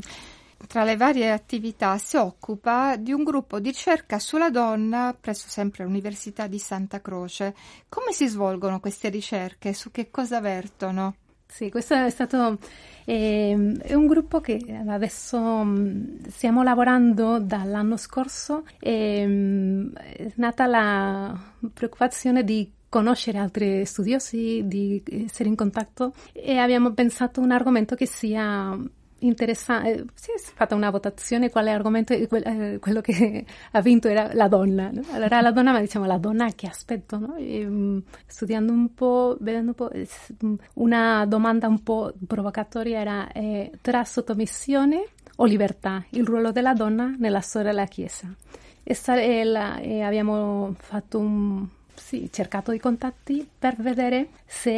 tra 0.68 0.84
le 0.84 0.96
varie 0.96 1.32
attività 1.32 1.98
si 1.98 2.18
occupa 2.18 2.96
di 2.96 3.12
un 3.12 3.24
gruppo 3.24 3.60
di 3.60 3.70
ricerca 3.70 4.20
sulla 4.20 4.52
donna 4.52 5.16
presso 5.20 5.48
sempre 5.50 5.84
l'Università 5.84 6.46
di 6.46 6.60
Santa 6.60 7.02
Croce. 7.02 7.56
Come 7.90 8.12
si 8.12 8.28
svolgono 8.28 8.80
queste 8.80 9.10
ricerche? 9.10 9.74
Su 9.74 9.90
che 9.90 10.12
cosa 10.12 10.40
vertono? 10.40 11.16
Sì, 11.52 11.70
questo 11.70 11.96
è 11.96 12.10
stato 12.10 12.60
eh, 13.04 13.54
un 13.54 14.08
gruppo 14.08 14.40
che 14.40 14.58
adesso 14.88 15.38
um, 15.38 16.18
stiamo 16.30 16.64
lavorando 16.64 17.40
dall'anno 17.40 17.98
scorso. 17.98 18.64
E, 18.80 19.26
um, 19.26 19.92
è 19.94 20.32
nata 20.36 20.66
la 20.66 21.38
preoccupazione 21.74 22.46
di 22.46 22.72
conoscere 22.88 23.38
altri 23.38 23.86
studiosi, 23.86 24.62
di 24.66 25.04
essere 25.26 25.50
in 25.50 25.56
contatto 25.56 26.14
e 26.32 26.56
abbiamo 26.58 26.94
pensato 26.94 27.42
un 27.42 27.52
argomento 27.52 27.96
che 27.96 28.06
sia 28.06 28.74
interessante. 29.22 29.92
Eh, 29.92 30.06
si 30.14 30.32
è 30.32 30.38
fatta 30.38 30.76
una 30.76 30.90
votazione 30.90 31.50
quale 31.50 31.72
argomento, 31.72 32.14
eh, 32.14 32.80
quello 32.80 33.02
che 33.02 33.46
ha 33.72 33.82
vinto 33.82 34.08
era 34.08 34.32
la 34.34 34.48
donna. 34.48 34.90
No? 34.92 35.02
Allora 35.12 35.42
la 35.42 35.52
donna, 35.52 35.72
ma 35.72 35.80
diciamo 35.80 36.06
la 36.06 36.18
donna 36.18 36.50
che 36.54 36.68
aspetto, 36.68 37.18
no? 37.18 37.36
e, 37.36 37.66
um, 37.66 38.02
studiando 38.26 38.72
un 38.72 38.94
po', 38.94 39.38
vedendo 39.40 39.70
un 39.70 39.76
po', 39.76 39.92
mm, 40.46 40.54
una 40.76 41.26
domanda 41.26 41.68
un 41.68 41.82
po' 41.84 42.14
provocatoria 42.28 43.00
era 43.00 43.32
eh, 43.32 43.72
tra 43.82 44.04
sottomissione 44.04 45.06
o 45.38 45.46
libertà, 45.46 46.04
il 46.10 46.26
ruolo 46.26 46.52
della 46.52 46.74
donna 46.74 47.14
nella 47.18 47.42
storia 47.42 47.72
della 47.72 47.86
Chiesa. 47.86 48.34
E, 48.84 49.44
la, 49.44 49.78
e 49.78 50.02
abbiamo 50.02 50.74
fatto 50.78 51.20
un 51.20 51.68
sì, 52.04 52.30
cercato 52.32 52.72
i 52.72 52.80
contatti 52.80 53.48
per 53.58 53.76
vedere 53.78 54.30
se 54.46 54.72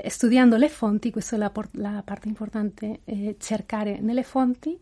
eh, 0.00 0.08
studiando 0.08 0.56
le 0.56 0.68
fonti, 0.68 1.10
questa 1.10 1.36
è 1.36 1.38
la, 1.38 1.52
la 1.72 2.02
parte 2.04 2.28
importante, 2.28 3.00
eh, 3.04 3.36
cercare 3.38 3.98
nelle 4.00 4.22
fonti 4.22 4.78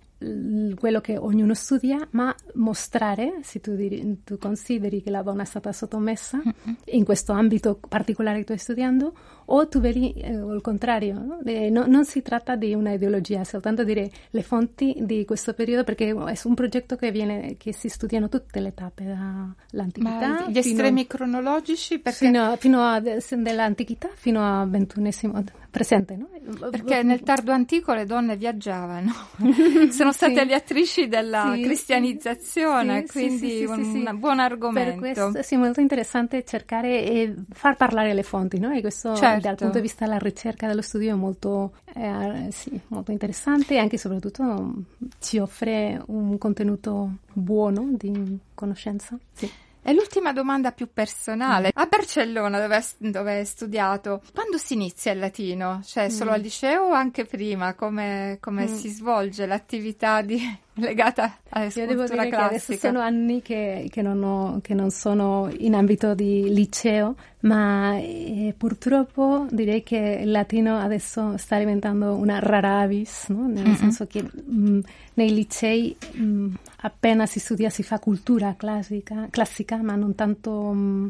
quello 0.77 1.01
che 1.01 1.17
ognuno 1.17 1.55
studia, 1.55 2.07
ma 2.11 2.35
mostrare, 2.55 3.41
se 3.43 3.61
tu, 3.61 3.77
tu, 4.25 4.39
consideri 4.39 5.03
che 5.03 5.11
la 5.11 5.23
donna 5.23 5.43
è 5.43 5.47
stata 5.47 5.73
sottomessa 5.73 6.39
mm-hmm. 6.39 6.77
in 6.87 7.05
questo 7.05 7.33
ambito 7.33 7.81
particolare 7.89 8.39
che 8.39 8.45
tu 8.45 8.53
stai 8.53 8.75
studiando, 8.75 9.15
o 9.47 9.69
tu 9.69 9.81
vedi 9.81 10.13
eh, 10.13 10.31
il 10.31 10.61
contrario. 10.63 11.15
No? 11.15 11.41
Eh, 11.45 11.71
no, 11.71 11.85
non 11.87 12.05
si 12.05 12.23
tratta 12.23 12.57
di 12.57 12.75
una 12.75 12.93
ideologia, 12.93 13.45
soltanto 13.45 13.85
dire 13.85 14.11
le 14.31 14.43
fonti 14.43 14.95
di 15.01 15.25
questo 15.25 15.55
periodo, 15.55 15.85
perché 15.85 16.09
è 16.09 16.13
un 16.13 16.55
progetto 16.55 16.97
che, 16.97 17.11
viene, 17.11 17.57
che 17.59 17.73
si 17.73 17.89
studiano 17.89 18.29
tutte 18.29 18.61
le 18.61 18.75
tappe, 18.75 19.05
dall'antichità. 19.05 20.47
Gli 20.49 20.59
estremi 20.59 21.07
cronologici? 21.07 21.99
Perché... 21.99 22.27
Fino, 22.27 22.57
fino 22.57 22.83
a, 22.83 23.01
dall'antichità 23.01 24.09
fino 24.15 24.61
al 24.61 24.69
ventunesimo 24.69 25.43
presente, 25.73 26.17
no? 26.17 26.29
Perché 26.71 27.03
nel 27.03 27.23
tardo 27.23 27.51
antico 27.51 27.95
le 27.95 28.05
donne 28.05 28.37
viaggiavano, 28.37 29.11
sono 29.91 30.13
state 30.13 30.41
sì. 30.41 30.47
le 30.47 30.55
attrici 30.55 31.09
della 31.09 31.53
sì. 31.55 31.63
cristianizzazione, 31.63 33.05
sì, 33.07 33.13
quindi 33.13 33.65
un, 33.65 34.05
un, 34.07 34.19
buon 34.19 34.39
argomento. 34.39 35.01
Per 35.01 35.15
questo 35.15 35.43
sì, 35.43 35.57
molto 35.57 35.81
interessante 35.81 36.45
cercare 36.45 37.05
e 37.05 37.35
far 37.51 37.77
parlare 37.77 38.13
le 38.13 38.23
fonti, 38.23 38.59
no? 38.59 38.71
E 38.71 38.83
questo 38.83 39.17
certo. 39.17 39.42
Dal 39.43 39.57
punto 39.57 39.77
di 39.77 39.83
vista 39.83 40.05
della 40.05 40.19
ricerca 40.19 40.67
dello 40.67 40.83
studio 40.83 41.13
è 41.13 41.17
molto, 41.17 41.75
eh, 41.95 42.49
molto 42.89 43.11
interessante 43.11 43.75
e 43.75 43.79
anche 43.79 43.97
e 43.97 43.99
soprattutto 43.99 44.73
ci 45.21 45.39
offre 45.39 46.03
un 46.07 46.39
contenuto 46.39 47.17
buono 47.33 47.89
di 47.93 48.39
conoscenza. 48.55 49.19
Sì. 49.33 49.51
E 49.85 49.93
l'ultima 49.93 50.33
domanda 50.33 50.71
più 50.71 50.89
personale. 50.93 51.73
A 51.75 51.87
Barcellona, 51.87 52.61
dove, 52.61 52.81
dove 52.99 53.39
hai 53.39 53.45
studiato, 53.45 54.23
quando 54.33 54.57
si 54.57 54.75
inizia 54.75 55.11
il 55.11 55.19
latino? 55.19 55.81
Cioè, 55.85 56.09
solo 56.09 56.31
mm. 56.31 56.35
al 56.35 56.41
liceo 56.41 56.85
o 56.85 56.93
anche 56.93 57.25
prima? 57.25 57.75
Come, 57.75 58.39
come 58.41 58.69
mm. 58.69 58.75
si 58.75 58.89
svolge 58.89 59.45
l'attività 59.45 60.23
di 60.23 60.41
legata 60.75 61.39
alla 61.51 61.71
Io 61.75 61.87
devo 61.87 62.05
dire 62.05 62.29
classica. 62.29 62.37
che 62.37 62.43
adesso 62.45 62.73
sono 62.75 63.01
anni 63.01 63.43
che, 63.43 63.89
che, 63.91 64.03
non 64.03 64.23
ho, 64.23 64.61
che, 64.63 64.75
non 64.75 64.91
sono 64.91 65.51
in 65.59 65.75
ambito 65.75 66.15
di 66.15 66.53
liceo, 66.53 67.15
ma 67.41 67.97
eh, 67.99 68.55
purtroppo 68.57 69.47
direi 69.51 69.83
che 69.83 70.21
il 70.23 70.31
latino 70.31 70.79
adesso 70.79 71.37
sta 71.37 71.59
diventando 71.59 72.15
una 72.15 72.39
rara 72.39 72.81
avis, 72.81 73.27
no? 73.29 73.47
nel 73.47 73.65
mm-hmm. 73.65 73.75
senso 73.75 74.07
che 74.07 74.23
mh, 74.23 74.31
mm, 74.51 74.81
nei 75.15 75.35
licei 75.35 75.97
mh, 76.13 76.23
mm, 76.23 76.55
appena 76.83 77.27
si 77.27 77.39
studia 77.39 77.69
si 77.69 77.83
fa 77.83 77.99
cultura 77.99 78.55
classica, 78.57 79.27
classica 79.31 79.77
ma 79.83 79.95
non 79.95 80.15
tanto... 80.15 80.73
Mh, 80.73 80.79
mm, 80.79 81.09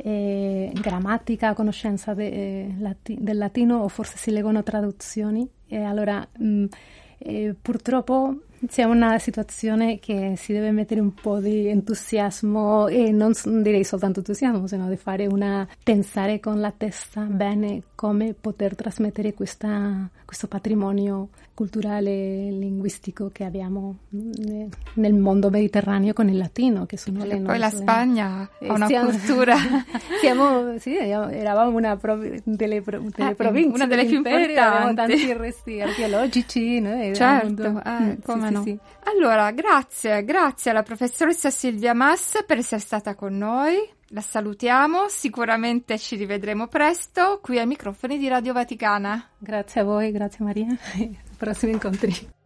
eh, 0.00 0.70
grammatica, 0.74 1.54
conoscenza 1.54 2.14
de, 2.14 2.28
eh, 2.28 2.74
lati- 2.78 3.16
del 3.18 3.36
latino 3.36 3.78
o 3.78 3.88
forse 3.88 4.16
si 4.16 4.30
leggono 4.30 4.62
traduzioni 4.62 5.48
e 5.66 5.82
allora 5.82 6.24
mh, 6.38 6.66
eh, 7.18 7.54
purtroppo 7.60 8.42
c'è 8.66 8.84
una 8.84 9.18
situazione 9.18 9.98
che 9.98 10.34
si 10.36 10.52
deve 10.52 10.70
mettere 10.70 11.00
un 11.00 11.14
po' 11.14 11.38
di 11.38 11.68
entusiasmo 11.68 12.88
e 12.88 13.10
non 13.12 13.32
direi 13.62 13.84
soltanto 13.84 14.18
entusiasmo, 14.20 14.66
sino 14.66 14.88
di 14.88 14.96
fare 14.96 15.26
una 15.26 15.66
pensare 15.82 16.40
con 16.40 16.60
la 16.60 16.72
testa 16.76 17.22
bene 17.22 17.82
come 17.94 18.34
poter 18.34 18.74
trasmettere 18.74 19.34
questa, 19.34 20.08
questo 20.24 20.46
patrimonio 20.46 21.28
culturale 21.58 22.10
e 22.10 22.50
linguistico 22.52 23.30
che 23.32 23.42
abbiamo 23.42 23.96
nel 24.10 25.14
mondo 25.14 25.50
mediterraneo 25.50 26.12
con 26.12 26.28
il 26.28 26.36
latino, 26.36 26.86
che 26.86 26.96
sono 26.96 27.24
le 27.24 27.40
nostre... 27.40 27.46
Poi 27.46 27.58
la 27.58 27.70
Spagna 27.70 28.48
ha 28.60 28.72
una 28.72 28.86
siamo, 28.86 29.10
cultura... 29.10 29.56
siamo, 30.22 30.78
sì, 30.78 30.96
eravamo 30.96 31.76
una 31.76 31.96
prov- 31.96 32.40
delle, 32.44 32.80
pro- 32.80 33.02
delle 33.12 33.30
ah, 33.30 33.34
province 33.34 33.74
una 33.74 33.86
delle 33.88 34.04
più 34.04 34.18
importanti. 34.18 34.56
Avevamo 34.56 34.94
tanti 34.94 35.32
resti 35.32 35.80
archeologici. 35.80 36.78
No? 36.78 37.12
Certo, 37.12 37.80
ah, 37.82 38.16
come 38.22 38.47
sì, 38.48 38.54
no. 38.54 38.62
Sì, 38.62 38.70
sì. 38.70 39.08
Allora, 39.10 39.50
grazie, 39.52 40.24
grazie 40.24 40.70
alla 40.70 40.82
professoressa 40.82 41.50
Silvia 41.50 41.94
Mass 41.94 42.44
per 42.44 42.58
essere 42.58 42.80
stata 42.80 43.14
con 43.14 43.36
noi. 43.36 43.76
La 44.08 44.20
salutiamo, 44.22 45.08
sicuramente 45.08 45.98
ci 45.98 46.16
rivedremo 46.16 46.66
presto 46.66 47.40
qui 47.42 47.58
ai 47.58 47.66
microfoni 47.66 48.18
di 48.18 48.28
Radio 48.28 48.54
Vaticana. 48.54 49.28
Grazie 49.36 49.82
a 49.82 49.84
voi, 49.84 50.10
grazie 50.10 50.44
Maria. 50.44 50.66
Prossimi 51.36 51.72
incontri. 51.72 52.36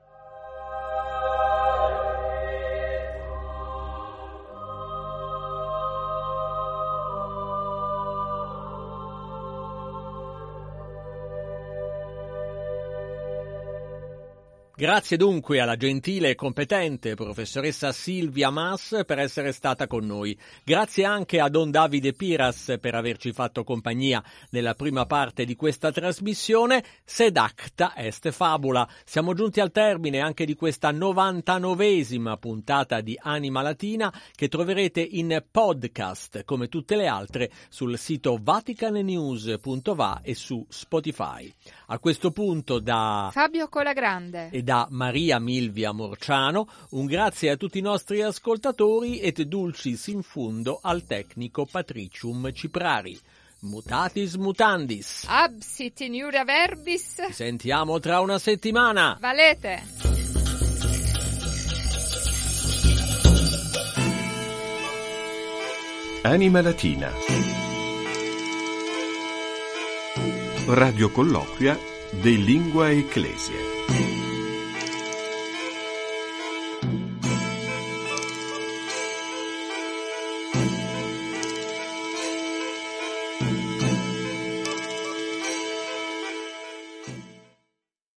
Grazie 14.83 15.17
dunque 15.17 15.61
alla 15.61 15.77
gentile 15.77 16.31
e 16.31 16.35
competente 16.35 17.15
professoressa 17.15 17.93
Silvia 17.93 18.51
Mas 18.51 19.03
per 19.07 19.21
essere 19.21 19.53
stata 19.53 19.87
con 19.87 20.05
noi. 20.05 20.37
Grazie 20.65 21.05
anche 21.05 21.39
a 21.39 21.49
Don 21.49 21.71
Davide 21.71 22.15
Piras 22.15 22.79
per 22.81 22.97
averci 22.97 23.33
fatto 23.33 23.63
compagnia 23.63 24.21
nella 24.51 24.75
prima 24.75 25.07
parte 25.07 25.45
di 25.45 25.55
questa 25.55 25.93
trasmissione. 25.93 26.83
Sed 27.05 27.37
acta 27.37 27.93
est 27.95 28.29
fabula. 28.33 28.89
Siamo 29.05 29.35
giunti 29.35 29.61
al 29.61 29.71
termine 29.71 30.19
anche 30.19 30.45
di 30.45 30.57
questa 30.57 30.91
99esima 30.91 32.37
puntata 32.37 33.01
di 33.01 33.17
Anima 33.23 33.63
Latina 33.63 34.13
che 34.35 34.49
troverete 34.49 35.01
in 35.01 35.45
podcast 35.49 36.43
come 36.43 36.67
tutte 36.67 36.97
le 36.97 37.07
altre 37.07 37.53
sul 37.69 37.97
sito 37.97 38.37
vaticanenews.va 38.43 40.23
e 40.25 40.35
su 40.35 40.67
Spotify. 40.69 41.49
A 41.87 42.01
questo 42.01 42.33
punto 42.33 42.81
da 42.81 43.29
Fabio 43.31 43.69
Colagrande 43.69 44.49
e 44.51 44.63
da 44.63 44.72
da 44.73 44.87
Maria 44.89 45.39
Milvia 45.39 45.93
Morciano, 45.93 46.67
un 46.93 47.05
grazie 47.05 47.51
a 47.51 47.57
tutti 47.57 47.77
i 47.77 47.83
nostri 47.83 48.23
ascoltatori 48.23 49.21
et 49.21 49.43
dulcis 49.43 50.07
in 50.07 50.23
fundo 50.23 50.79
al 50.83 51.05
tecnico 51.05 51.67
Patricium 51.71 52.51
Ciprari. 52.55 53.21
Mutatis 53.61 54.35
mutandis. 54.37 55.27
Absit 55.29 56.01
in 56.01 56.15
iura 56.15 56.43
verbis. 56.45 57.23
Ci 57.27 57.35
sentiamo 57.35 58.01
tra 58.01 58.21
una 58.21 58.39
settimana. 58.39 59.19
Valete. 59.21 59.83
Anima 66.23 66.63
Latina. 66.63 67.13
Radio 70.69 71.11
colloquia 71.11 71.79
de 72.23 72.31
Lingua 72.31 72.91
Ecclesia. 72.91 73.82